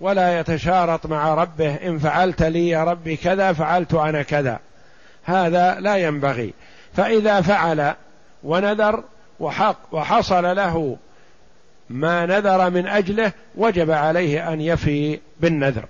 ولا 0.00 0.40
يتشارط 0.40 1.06
مع 1.06 1.34
ربه 1.34 1.74
إن 1.74 1.98
فعلت 1.98 2.42
لي 2.42 2.68
يا 2.68 2.84
ربي 2.84 3.16
كذا 3.16 3.52
فعلت 3.52 3.94
أنا 3.94 4.22
كذا. 4.22 4.58
هذا 5.24 5.80
لا 5.80 5.96
ينبغي. 5.96 6.54
فإذا 6.94 7.40
فعل 7.40 7.94
ونذر 8.44 9.04
وحق 9.40 9.78
وحصل 9.92 10.56
له 10.56 10.96
ما 11.90 12.26
نذر 12.26 12.70
من 12.70 12.86
أجله 12.86 13.32
وجب 13.54 13.90
عليه 13.90 14.52
أن 14.52 14.60
يفي 14.60 15.20
بالنذر. 15.40 15.84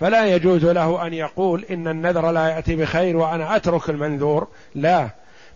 فلا 0.00 0.26
يجوز 0.26 0.64
له 0.64 1.06
أن 1.06 1.14
يقول 1.14 1.64
إن 1.70 1.88
النذر 1.88 2.30
لا 2.30 2.48
يأتي 2.48 2.76
بخير 2.76 3.16
وأنا 3.16 3.56
أترك 3.56 3.90
المنذور. 3.90 4.48
لا. 4.74 5.08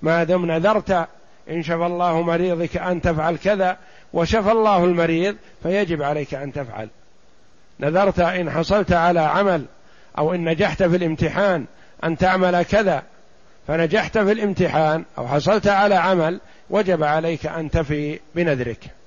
ما 0.03 0.24
دم 0.24 0.47
نذرت. 0.47 1.09
إن 1.51 1.62
شفى 1.62 1.86
الله 1.86 2.22
مريضك 2.22 2.76
أن 2.76 3.01
تفعل 3.01 3.36
كذا 3.36 3.76
وشفى 4.12 4.53
الله 4.53 4.84
المريض 4.84 5.36
فيجب 5.62 6.03
عليك 6.03 6.34
أن 6.34 6.53
تفعل. 6.53 6.88
نذرت 7.80 8.20
إن 8.20 8.51
حصلت 8.51 8.93
على 8.93 9.20
عمل 9.20 9.64
أو 10.18 10.34
إن 10.34 10.49
نجحت 10.49 10.82
في 10.82 10.97
الامتحان 10.97 11.64
أن 12.05 12.16
تعمل 12.16 12.62
كذا 12.62 13.03
فنجحت 13.68 14.18
في 14.18 14.32
الامتحان 14.32 15.05
أو 15.18 15.28
حصلت 15.28 15.66
على 15.66 15.95
عمل 15.95 16.40
وجب 16.70 17.03
عليك 17.05 17.47
أن 17.47 17.70
تفي 17.70 18.20
بنذرك. 18.34 19.01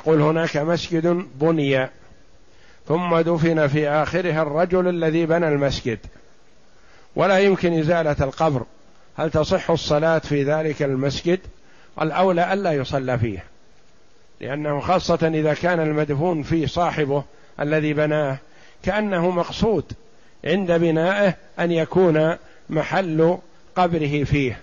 يقول 0.00 0.22
هناك 0.22 0.56
مسجد 0.56 1.26
بني 1.40 1.88
ثم 2.88 3.18
دفن 3.18 3.66
في 3.66 3.88
اخره 3.88 4.42
الرجل 4.42 4.88
الذي 4.88 5.26
بنى 5.26 5.48
المسجد. 5.48 5.98
ولا 7.16 7.38
يمكن 7.38 7.78
إزالة 7.78 8.16
القبر. 8.20 8.62
هل 9.16 9.30
تصح 9.30 9.70
الصلاة 9.70 10.18
في 10.18 10.44
ذلك 10.44 10.82
المسجد؟ 10.82 11.40
الأولى 12.02 12.52
ألا 12.52 12.72
يصلى 12.72 13.18
فيه. 13.18 13.44
لأنه 14.40 14.80
خاصة 14.80 15.30
إذا 15.34 15.54
كان 15.54 15.80
المدفون 15.80 16.42
فيه 16.42 16.66
صاحبه 16.66 17.24
الذي 17.60 17.92
بناه 17.92 18.38
كأنه 18.82 19.30
مقصود 19.30 19.84
عند 20.44 20.72
بنائه 20.72 21.34
أن 21.58 21.72
يكون 21.72 22.36
محل 22.70 23.38
قبره 23.76 24.24
فيه. 24.24 24.58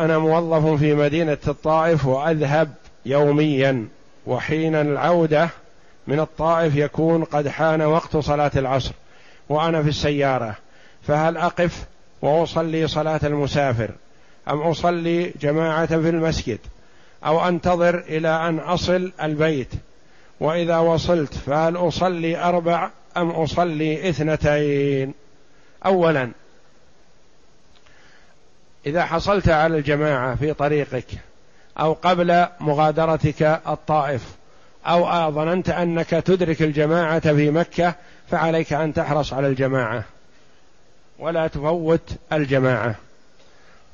أنا 0.00 0.18
موظف 0.18 0.80
في 0.80 0.94
مدينة 0.94 1.38
الطائف 1.48 2.06
وأذهب 2.06 2.72
يوميا 3.06 3.88
وحين 4.26 4.74
العودة 4.74 5.48
من 6.06 6.20
الطائف 6.20 6.76
يكون 6.76 7.24
قد 7.24 7.48
حان 7.48 7.82
وقت 7.82 8.16
صلاة 8.16 8.50
العصر 8.56 8.92
وأنا 9.48 9.82
في 9.82 9.88
السيارة 9.88 10.56
فهل 11.02 11.36
أقف 11.36 11.84
وأصلي 12.22 12.88
صلاة 12.88 13.20
المسافر؟ 13.24 13.90
أم 14.48 14.60
أصلي 14.60 15.32
جماعة 15.40 15.86
في 15.86 16.08
المسجد؟ 16.08 16.58
أو 17.26 17.48
أنتظر 17.48 17.98
إلى 17.98 18.28
أن 18.28 18.58
أصل 18.58 19.12
البيت؟ 19.22 19.72
وإذا 20.40 20.78
وصلت 20.78 21.34
فهل 21.34 21.76
أصلي 21.76 22.36
أربع 22.36 22.90
أم 23.16 23.30
أصلي 23.30 24.08
اثنتين؟ 24.08 25.14
اولا 25.86 26.30
إذا 28.86 29.04
حصلت 29.04 29.48
على 29.48 29.78
الجماعة 29.78 30.34
في 30.34 30.54
طريقك 30.54 31.06
أو 31.80 31.92
قبل 31.92 32.46
مغادرتك 32.60 33.42
الطائف 33.68 34.22
أو 34.86 35.30
ظننت 35.32 35.70
أنك 35.70 36.10
تدرك 36.10 36.62
الجماعة 36.62 37.20
في 37.20 37.50
مكة 37.50 37.94
فعليك 38.30 38.72
أن 38.72 38.94
تحرص 38.94 39.32
على 39.32 39.46
الجماعة 39.46 40.04
ولا 41.18 41.46
تفوت 41.46 42.10
الجماعة. 42.32 42.94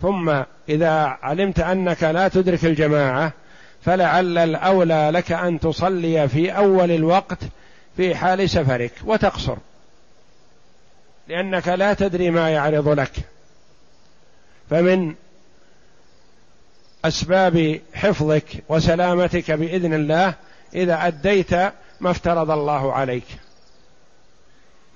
ثم 0.03 0.43
إذا 0.69 0.93
علمت 1.23 1.61
أنك 1.61 2.03
لا 2.03 2.29
تدرك 2.29 2.65
الجماعة 2.65 3.33
فلعل 3.85 4.39
الأولى 4.39 5.11
لك 5.13 5.33
أن 5.33 5.61
تصلي 5.61 6.29
في 6.29 6.51
أول 6.51 6.91
الوقت 6.91 7.39
في 7.97 8.15
حال 8.15 8.51
سفرك 8.51 8.93
وتقصر. 9.05 9.57
لأنك 11.29 11.69
لا 11.69 11.95
تدري 11.95 12.31
ما 12.31 12.51
يعرض 12.51 12.89
لك. 12.89 13.13
فمن 14.71 15.15
أسباب 17.05 17.81
حفظك 17.95 18.65
وسلامتك 18.69 19.51
بإذن 19.51 19.95
الله 19.95 20.35
إذا 20.75 21.07
أديت 21.07 21.55
ما 22.01 22.11
افترض 22.11 22.51
الله 22.51 22.93
عليك. 22.93 23.27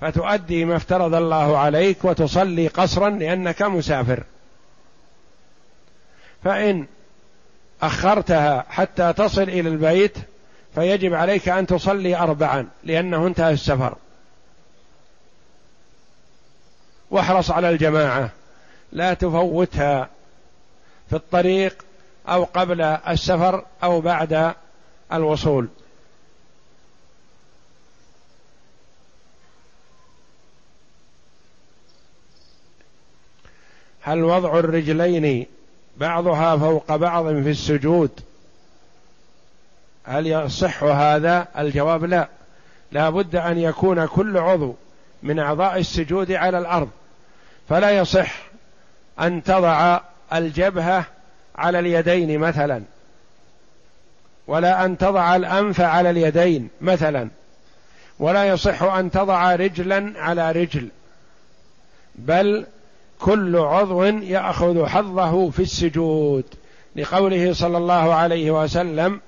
فتؤدي 0.01 0.65
ما 0.65 0.75
افترض 0.75 1.15
الله 1.15 1.57
عليك 1.57 2.05
وتصلي 2.05 2.67
قصرا 2.67 3.09
لأنك 3.09 3.61
مسافر. 3.61 4.23
فإن 6.43 6.87
أخرتها 7.81 8.65
حتى 8.69 9.13
تصل 9.13 9.41
إلى 9.43 9.69
البيت 9.69 10.17
فيجب 10.75 11.13
عليك 11.13 11.49
أن 11.49 11.67
تصلي 11.67 12.15
اربعا 12.15 12.67
لأنه 12.83 13.27
انتهى 13.27 13.53
السفر. 13.53 13.95
واحرص 17.11 17.51
على 17.51 17.69
الجماعة. 17.69 18.29
لا 18.91 19.13
تفوتها 19.13 20.09
في 21.09 21.15
الطريق 21.15 21.85
أو 22.27 22.43
قبل 22.43 22.81
السفر 22.81 23.65
أو 23.83 24.01
بعد 24.01 24.53
الوصول. 25.13 25.67
هل 34.01 34.23
وضع 34.23 34.59
الرجلين 34.59 35.45
بعضها 35.97 36.57
فوق 36.57 36.95
بعض 36.95 37.25
في 37.25 37.49
السجود؟ 37.49 38.11
هل 40.03 40.27
يصح 40.27 40.83
هذا؟ 40.83 41.47
الجواب 41.57 42.05
لا. 42.05 42.29
لا 42.91 43.09
بد 43.09 43.35
أن 43.35 43.57
يكون 43.57 44.05
كل 44.05 44.37
عضو 44.37 44.75
من 45.23 45.39
أعضاء 45.39 45.79
السجود 45.79 46.31
على 46.31 46.57
الأرض. 46.57 46.89
فلا 47.69 47.91
يصح 47.91 48.50
أن 49.19 49.43
تضع 49.43 49.99
الجبهة 50.33 51.05
على 51.55 51.79
اليدين 51.79 52.39
مثلا 52.39 52.83
ولا 54.47 54.85
أن 54.85 54.97
تضع 54.97 55.35
الأنف 55.35 55.81
على 55.81 56.09
اليدين 56.09 56.69
مثلا 56.81 57.29
ولا 58.19 58.45
يصح 58.45 58.83
أن 58.83 59.11
تضع 59.11 59.55
رجلا 59.55 60.13
على 60.17 60.51
رجل 60.51 60.89
بل 62.15 62.65
كل 63.19 63.57
عضو 63.57 64.03
يأخذ 64.03 64.85
حظه 64.85 65.49
في 65.49 65.61
السجود. 65.61 66.43
لقوله 66.95 67.53
صلى 67.53 67.77
الله 67.77 68.13
عليه 68.13 68.51
وسلم 68.51 69.21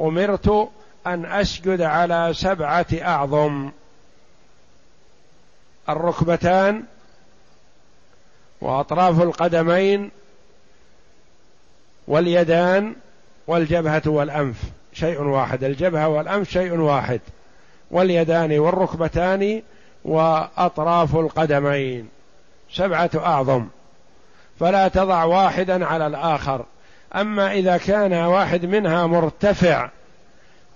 أمرت 0.00 0.68
أن 1.06 1.24
أسجد 1.24 1.80
على 1.80 2.30
سبعة 2.34 2.86
أعظم. 3.02 3.70
الركبتان 5.88 6.82
وأطراف 8.60 9.22
القدمين 9.22 10.10
واليدان 12.08 12.94
والجبهة 13.46 14.02
والأنف 14.06 14.56
شيء 14.92 15.22
واحد. 15.22 15.64
الجبهة 15.64 16.08
والأنف 16.08 16.50
شيء 16.50 16.72
واحد. 16.72 17.20
واليدان 17.90 18.58
والركبتان 18.58 19.62
وأطراف 20.04 21.16
القدمين. 21.16 22.08
سبعة 22.72 23.10
أعظم. 23.16 23.66
فلا 24.60 24.88
تضع 24.88 25.24
واحدا 25.24 25.86
على 25.86 26.06
الآخر. 26.06 26.64
أما 27.16 27.52
إذا 27.52 27.76
كان 27.76 28.12
واحد 28.12 28.66
منها 28.66 29.06
مرتفع 29.06 29.90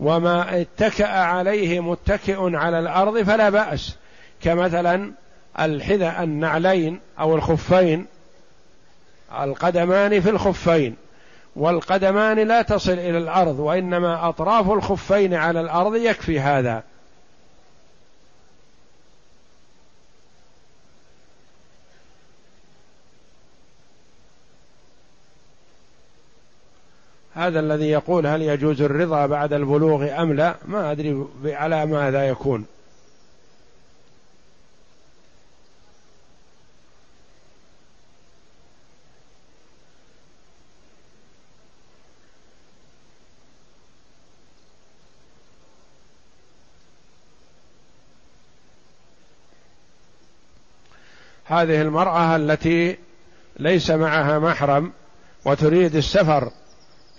وما 0.00 0.60
اتكأ 0.60 1.08
عليه 1.08 1.80
متكئ 1.80 2.56
على 2.56 2.78
الأرض 2.78 3.22
فلا 3.22 3.50
بأس. 3.50 3.96
كمثلا 4.42 5.12
الحذاء 5.60 6.22
النعلين 6.22 7.00
أو 7.20 7.34
الخفين 7.34 8.06
القدمان 9.40 10.20
في 10.20 10.30
الخفين 10.30 10.96
والقدمان 11.56 12.38
لا 12.38 12.62
تصل 12.62 12.92
إلى 12.92 13.18
الأرض 13.18 13.58
وإنما 13.58 14.28
أطراف 14.28 14.70
الخفين 14.70 15.34
على 15.34 15.60
الأرض 15.60 15.94
يكفي 15.94 16.40
هذا. 16.40 16.82
هذا 27.34 27.60
الذي 27.60 27.90
يقول 27.90 28.26
هل 28.26 28.42
يجوز 28.42 28.82
الرضا 28.82 29.26
بعد 29.26 29.52
البلوغ 29.52 30.22
أم 30.22 30.32
لا؟ 30.32 30.54
ما 30.64 30.92
أدري 30.92 31.24
على 31.44 31.86
ماذا 31.86 32.28
يكون. 32.28 32.66
هذه 51.44 51.82
المرأة 51.82 52.36
التي 52.36 52.96
ليس 53.58 53.90
معها 53.90 54.38
محرم 54.38 54.92
وتريد 55.44 55.96
السفر 55.96 56.50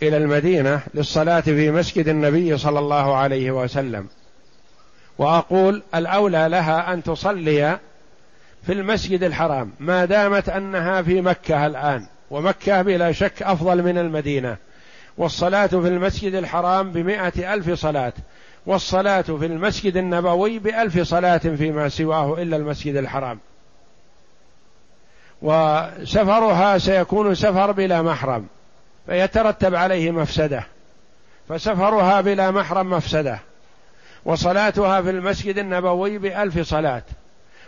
إلى 0.02 0.18
المدينة 0.18 0.82
للصلاة 0.94 1.40
في 1.40 1.72
مسجد 1.72 2.08
النبي 2.08 2.58
صلى 2.58 2.80
الله 2.80 3.16
عليه 3.16 3.52
وسلم. 3.52 4.08
وأقول 5.18 5.84
الأولى 5.96 6.48
لها 6.50 6.94
أن 6.94 7.04
تصلي 7.04 7.80
في 8.66 8.74
المسجد 8.74 9.24
الحرام 9.24 9.72
ما 9.80 10.06
دامت 10.06 10.50
أنها 10.50 11.02
في 11.02 11.22
مكة 11.22 11.66
الآن 11.66 12.08
ومكة 12.32 12.82
بلا 12.82 13.12
شك 13.12 13.44
أفضل 13.44 13.84
من 13.84 13.98
المدينة. 13.98 14.58
والصلاة 15.18 15.68
في 15.68 15.76
المسجد 15.76 16.34
الحرام 16.34 16.92
بمائة 16.92 17.54
ألف 17.54 17.72
صلاة 17.72 18.14
والصلاة 18.66 19.22
في 19.22 19.46
المسجد 19.46 19.98
النبوي 19.98 20.60
بألف 20.60 21.00
صلاة 21.00 21.38
فيما 21.38 21.90
سواه 21.90 22.42
إلا 22.42 22.58
المسجد 22.58 22.96
الحرام. 22.96 23.40
وسفرها 25.46 26.78
سيكون 26.78 27.36
سفر 27.36 27.72
بلا 27.72 28.02
محرم 28.02 28.46
فيترتب 29.06 29.76
عليه 29.76 30.12
مفسدة. 30.12 30.64
فسفرها 31.50 32.22
بلا 32.22 32.52
محرم 32.52 32.90
مفسدة. 32.90 33.40
وصلاتها 34.26 35.02
في 35.02 35.10
المسجد 35.10 35.58
النبوي 35.58 36.18
بألف 36.18 36.60
صلاة. 36.60 37.04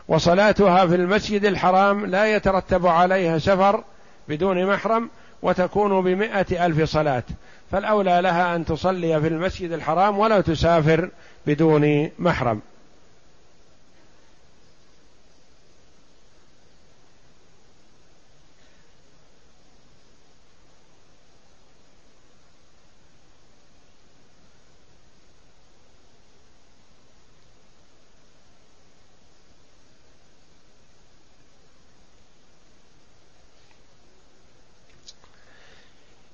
وصلاتها 0.08 0.86
في 0.86 0.96
المسجد 0.96 1.46
الحرام 1.46 2.06
لا 2.06 2.36
يترتب 2.36 2.88
عليها 2.88 3.38
سفر 3.38 3.84
بدون 4.28 4.66
محرم 4.66 5.10
وتكون 5.42 6.02
بمائة 6.02 6.66
ألف 6.66 6.90
صلاة. 6.90 7.24
فالأولى 7.72 8.22
لها 8.22 8.56
أن 8.56 8.66
تصلي 8.66 9.22
في 9.22 9.28
المسجد 9.28 9.72
الحرام 9.72 10.20
ولا 10.20 10.42
تسافر 10.42 11.10
بدون 11.48 12.10
محرم. 12.20 12.62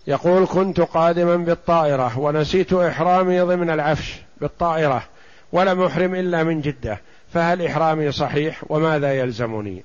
يقول 0.08 0.48
كنت 0.48 0.80
قادما 0.80 1.36
بالطائرة 1.36 2.20
ونسيت 2.20 2.74
إحرامي 2.74 3.42
ضمن 3.42 3.70
العفش 3.70 4.22
بالطائرة 4.42 5.04
ولم 5.52 5.84
أحرم 5.84 6.16
إلا 6.16 6.44
من 6.44 6.62
جدة 6.62 7.02
فهل 7.34 7.66
إحرامي 7.66 8.12
صحيح 8.12 8.64
وماذا 8.70 9.14
يلزمني؟ 9.14 9.84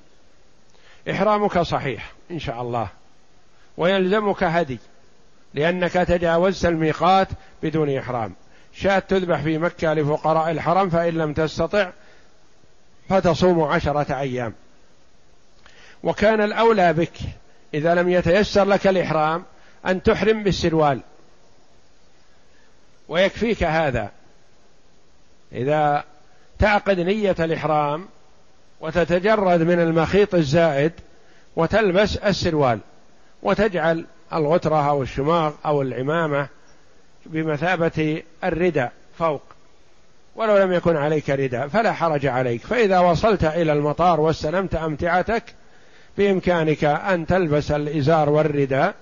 إحرامك 1.11 1.59
صحيح 1.59 2.11
إن 2.31 2.39
شاء 2.39 2.61
الله 2.61 2.87
ويلزمك 3.77 4.43
هدي 4.43 4.79
لأنك 5.53 5.91
تجاوزت 5.91 6.65
الميقات 6.65 7.27
بدون 7.63 7.97
إحرام. 7.97 8.33
شاة 8.73 8.99
تذبح 8.99 9.41
في 9.41 9.57
مكة 9.57 9.93
لفقراء 9.93 10.51
الحرم 10.51 10.89
فإن 10.89 11.13
لم 11.13 11.33
تستطع 11.33 11.89
فتصوم 13.09 13.61
عشرة 13.61 14.19
أيام. 14.19 14.53
وكان 16.03 16.41
الأولى 16.41 16.93
بك 16.93 17.13
إذا 17.73 17.95
لم 17.95 18.09
يتيسر 18.09 18.65
لك 18.65 18.87
الإحرام 18.87 19.43
أن 19.85 20.03
تحرم 20.03 20.43
بالسروال. 20.43 21.01
ويكفيك 23.07 23.63
هذا. 23.63 24.11
إذا 25.51 26.03
تعقد 26.59 26.99
نية 26.99 27.35
الإحرام 27.39 28.07
وتتجرد 28.81 29.61
من 29.61 29.79
المخيط 29.79 30.35
الزائد 30.35 30.91
وتلبس 31.55 32.17
السروال 32.17 32.79
وتجعل 33.43 34.05
الغترة 34.33 34.89
أو 34.89 35.03
الشماغ 35.03 35.53
أو 35.65 35.81
العمامة 35.81 36.47
بمثابة 37.25 38.23
الرداء 38.43 38.91
فوق. 39.19 39.41
ولو 40.35 40.57
لم 40.57 40.73
يكن 40.73 40.95
عليك 40.95 41.29
رداء 41.29 41.67
فلا 41.67 41.93
حرج 41.93 42.25
عليك. 42.25 42.61
فإذا 42.61 42.99
وصلت 42.99 43.43
إلى 43.43 43.73
المطار 43.73 44.19
واستلمت 44.19 44.75
أمتعتك 44.75 45.43
بإمكانك 46.17 46.83
أن 46.83 47.25
تلبس 47.25 47.71
الإزار 47.71 48.29
والرداء 48.29 48.95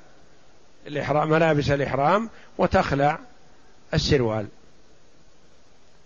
الإحرام 0.88 1.30
ملابس 1.30 1.72
الإحرام 1.72 2.30
وتخلع 2.58 3.20
السروال. 3.94 4.48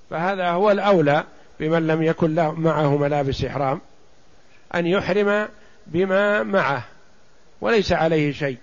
فهذا 0.10 0.50
هو 0.50 0.72
الأولى 0.72 1.24
بمن 1.60 1.88
لم 1.88 2.04
يكن 2.04 2.36
له 2.36 2.52
معه 2.52 2.98
ملابس 2.98 3.44
إحرام 3.44 3.82
أن 4.76 4.88
يحرم 4.88 5.48
بما 5.88 6.44
معه 6.44 6.84
وليس 7.62 7.92
عليه 7.92 8.32
شيء. 8.32 8.58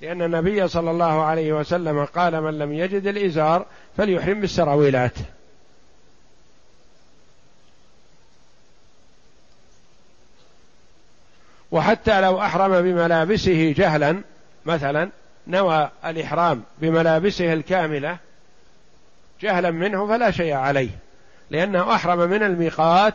لأن 0.00 0.22
النبي 0.22 0.68
صلى 0.68 0.90
الله 0.90 1.22
عليه 1.22 1.52
وسلم 1.52 2.04
قال 2.04 2.40
من 2.40 2.58
لم 2.58 2.72
يجد 2.72 3.06
الإزار 3.06 3.66
فليحرم 3.96 4.40
بالسراويلات. 4.40 5.14
وحتى 11.72 12.20
لو 12.20 12.40
أحرم 12.40 12.82
بملابسه 12.82 13.74
جهلا 13.76 14.22
مثلا 14.66 15.10
نوى 15.46 15.90
الإحرام 16.04 16.62
بملابسه 16.78 17.52
الكاملة 17.52 18.18
جهلا 19.40 19.70
منه 19.70 20.06
فلا 20.06 20.30
شيء 20.30 20.52
عليه 20.52 20.90
لأنه 21.50 21.94
أحرم 21.94 22.18
من 22.18 22.42
الميقات 22.42 23.14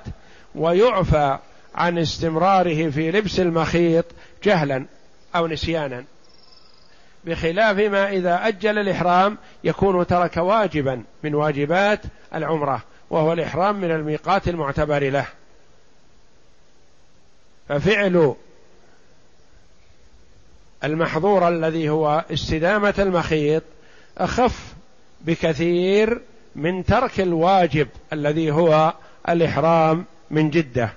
ويعفى 0.55 1.37
عن 1.75 1.97
استمراره 1.97 2.89
في 2.89 3.11
لبس 3.11 3.39
المخيط 3.39 4.05
جهلا 4.43 4.85
أو 5.35 5.47
نسيانا 5.47 6.03
بخلاف 7.25 7.77
ما 7.77 8.09
إذا 8.09 8.47
أجل 8.47 8.79
الإحرام 8.79 9.37
يكون 9.63 10.07
ترك 10.07 10.37
واجبا 10.37 11.03
من 11.23 11.35
واجبات 11.35 11.99
العمرة 12.35 12.83
وهو 13.09 13.33
الإحرام 13.33 13.81
من 13.81 13.91
الميقات 13.91 14.47
المعتبر 14.47 15.09
له. 15.09 15.25
ففعل 17.69 18.35
المحظور 20.83 21.47
الذي 21.47 21.89
هو 21.89 22.25
استدامة 22.33 22.93
المخيط 22.99 23.63
أخف 24.17 24.73
بكثير 25.21 26.21
من 26.55 26.85
ترك 26.85 27.19
الواجب 27.19 27.87
الذي 28.13 28.51
هو 28.51 28.93
الإحرام 29.29 30.05
من 30.31 30.49
جدة. 30.49 30.93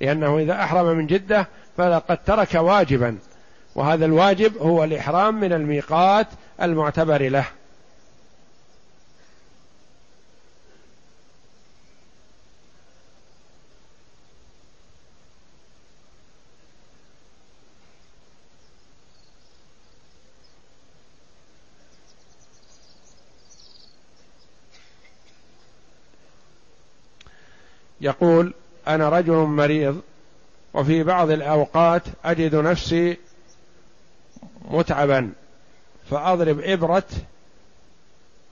لأنه 0.00 0.38
إذا 0.38 0.52
أحرم 0.52 0.96
من 0.96 1.06
جدة 1.06 1.48
فلقد 1.76 2.18
ترك 2.24 2.54
واجبا 2.54 3.18
وهذا 3.74 4.04
الواجب 4.04 4.58
هو 4.58 4.84
الإحرام 4.84 5.40
من 5.40 5.52
الميقات 5.52 6.26
المعتبر 6.62 7.28
له. 7.28 7.44
يقول 28.04 28.54
أنا 28.88 29.08
رجل 29.08 29.32
مريض 29.32 30.00
وفي 30.74 31.02
بعض 31.02 31.30
الأوقات 31.30 32.02
أجد 32.24 32.54
نفسي 32.54 33.16
متعبا 34.70 35.32
فأضرب 36.10 36.60
إبرة 36.60 37.04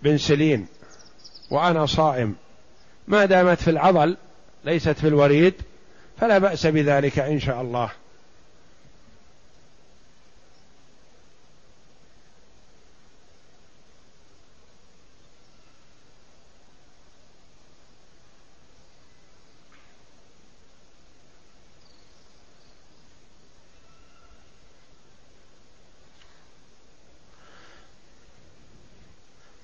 بنسلين 0.03 0.66
وأنا 1.50 1.86
صائم. 1.86 2.34
ما 3.09 3.24
دامت 3.24 3.59
في 3.59 3.70
العضل 3.70 4.16
ليست 4.64 4.98
في 4.98 5.09
الوريد 5.09 5.55
فلا 6.20 6.38
بأس 6.38 6.66
بذلك 6.66 7.18
إن 7.18 7.40
شاء 7.40 7.61
الله. 7.61 7.90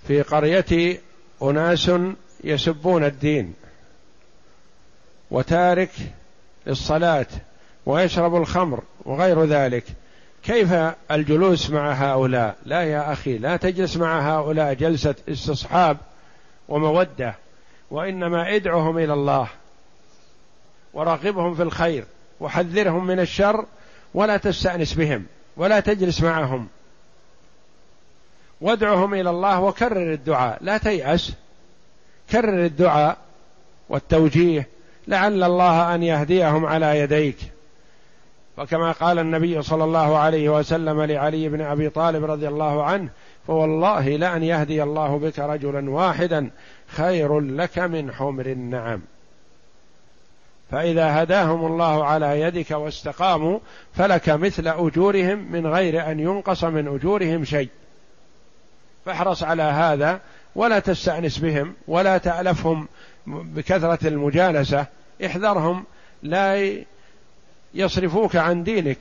في 0.09 0.23
قريتي 0.23 1.01
أناس 1.43 1.91
يسبون 2.45 3.05
الدين 3.05 3.55
وتارك 5.31 5.91
للصلاة 6.67 7.27
ويشرب 7.87 8.37
الخمر 8.37 8.83
وغير 9.05 9.45
ذلك. 9.45 9.85
كيف 10.43 10.73
الجلوس 11.11 11.71
مع 11.71 11.93
هؤلاء؟ 11.93 12.57
لا 12.65 12.83
يا 12.83 13.13
أخي 13.13 13.39
لا 13.39 13.57
تجلس 13.57 13.97
مع 13.97 14.39
هؤلاء 14.39 14.75
جلسة 14.75 15.15
استصحاب 15.29 15.97
ومودة 16.69 17.35
وإنما 17.91 18.55
ادعهم 18.55 18.99
إلى 18.99 19.13
الله 19.13 19.49
ورغبهم 20.95 21.55
في 21.55 21.63
الخير 21.63 22.05
وحذرهم 22.41 23.07
من 23.07 23.21
الشر 23.21 23.67
ولا 24.15 24.37
تستأنس 24.37 24.95
بهم 24.95 25.27
ولا 25.57 25.81
تجلس 25.81 26.23
معهم. 26.23 26.69
وادعهم 28.61 29.15
إلى 29.15 29.31
الله 29.31 29.61
وكرر 29.61 30.13
الدعاء. 30.13 30.59
لا 30.61 30.79
تيأس. 30.79 31.33
كرر 32.31 32.65
الدعاء 32.65 33.17
والتوجيه. 33.89 34.69
لعل 35.09 35.43
الله 35.43 35.95
أن 35.95 36.03
يهديهم 36.03 36.67
على 36.67 36.99
يديك. 36.99 37.39
وكما 38.59 38.93
قال 38.93 39.19
النبي 39.19 39.63
صلى 39.63 39.85
الله 39.85 40.19
عليه 40.19 40.49
وسلم 40.49 41.03
لعلي 41.03 41.49
بن 41.49 41.61
أبي 41.61 41.89
طالب 41.89 42.25
رضي 42.25 42.49
الله 42.49 42.85
عنه 42.85 43.09
فوالله 43.47 44.09
لأن 44.09 44.43
يهدي 44.43 44.83
الله 44.83 45.19
بك 45.19 45.39
رجلا 45.39 45.91
واحدا 45.91 46.51
خير 46.89 47.41
لك 47.41 47.79
من 47.79 48.13
حمر 48.13 48.47
النعم. 48.47 49.01
فإذا 50.71 51.23
هداهم 51.23 51.67
الله 51.67 52.05
على 52.05 52.41
يدك 52.41 52.71
واستقاموا 52.71 53.59
فلك 53.95 54.29
مثل 54.29 54.69
أجورهم 54.69 55.53
من 55.53 55.67
غير 55.67 56.11
أن 56.11 56.21
ينقص 56.21 56.65
من 56.65 56.89
أجورهم 56.89 57.45
شيء. 57.45 57.69
فاحرص 59.09 59.43
على 59.43 59.63
هذا 59.63 60.21
ولا 60.55 60.79
تستأنس 60.79 61.39
بهم 61.39 61.75
ولا 61.87 62.19
تألفهم 62.19 62.89
بكثرة 63.27 64.09
المجالسة. 64.09 64.87
احذرهم 65.27 65.85
لا 66.23 66.77
يصرفوك 67.75 68.37
عن 68.37 68.63
دينك. 68.63 68.99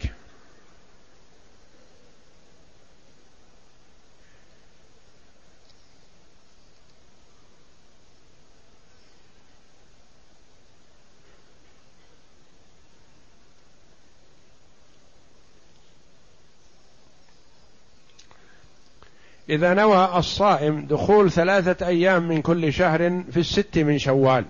إذا 19.49 19.73
نوى 19.73 20.17
الصائم 20.17 20.85
دخول 20.85 21.31
ثلاثة 21.31 21.87
أيام 21.87 22.27
من 22.27 22.41
كل 22.41 22.73
شهر 22.73 23.23
في 23.31 23.39
الست 23.39 23.77
من 23.77 23.99
شوال 23.99 24.45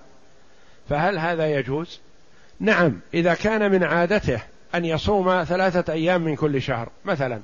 فهل 0.89 1.19
هذا 1.19 1.47
يجوز؟ 1.47 1.99
نعم 2.59 2.99
إذا 3.13 3.33
كان 3.33 3.71
من 3.71 3.83
عادته 3.83 4.41
أن 4.75 4.85
يصوم 4.85 5.43
ثلاثة 5.43 5.93
أيام 5.93 6.21
من 6.21 6.35
كل 6.35 6.61
شهر 6.61 6.89
مثلا 7.05 7.41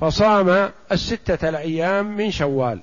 فصام 0.00 0.70
الستة 0.92 1.48
الأيام 1.48 2.16
من 2.16 2.30
شوال 2.30 2.80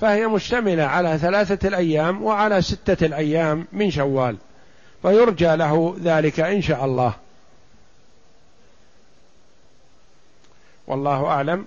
فهي 0.00 0.26
مشتملة 0.26 0.82
على 0.82 1.18
ثلاثة 1.18 1.68
الأيام 1.68 2.22
وعلى 2.22 2.62
ستة 2.62 3.06
الأيام 3.06 3.66
من 3.72 3.90
شوال 3.90 4.36
فيرجى 5.02 5.56
له 5.56 5.96
ذلك 6.02 6.40
إن 6.40 6.62
شاء 6.62 6.84
الله 6.84 7.14
والله 10.86 11.26
أعلم 11.26 11.66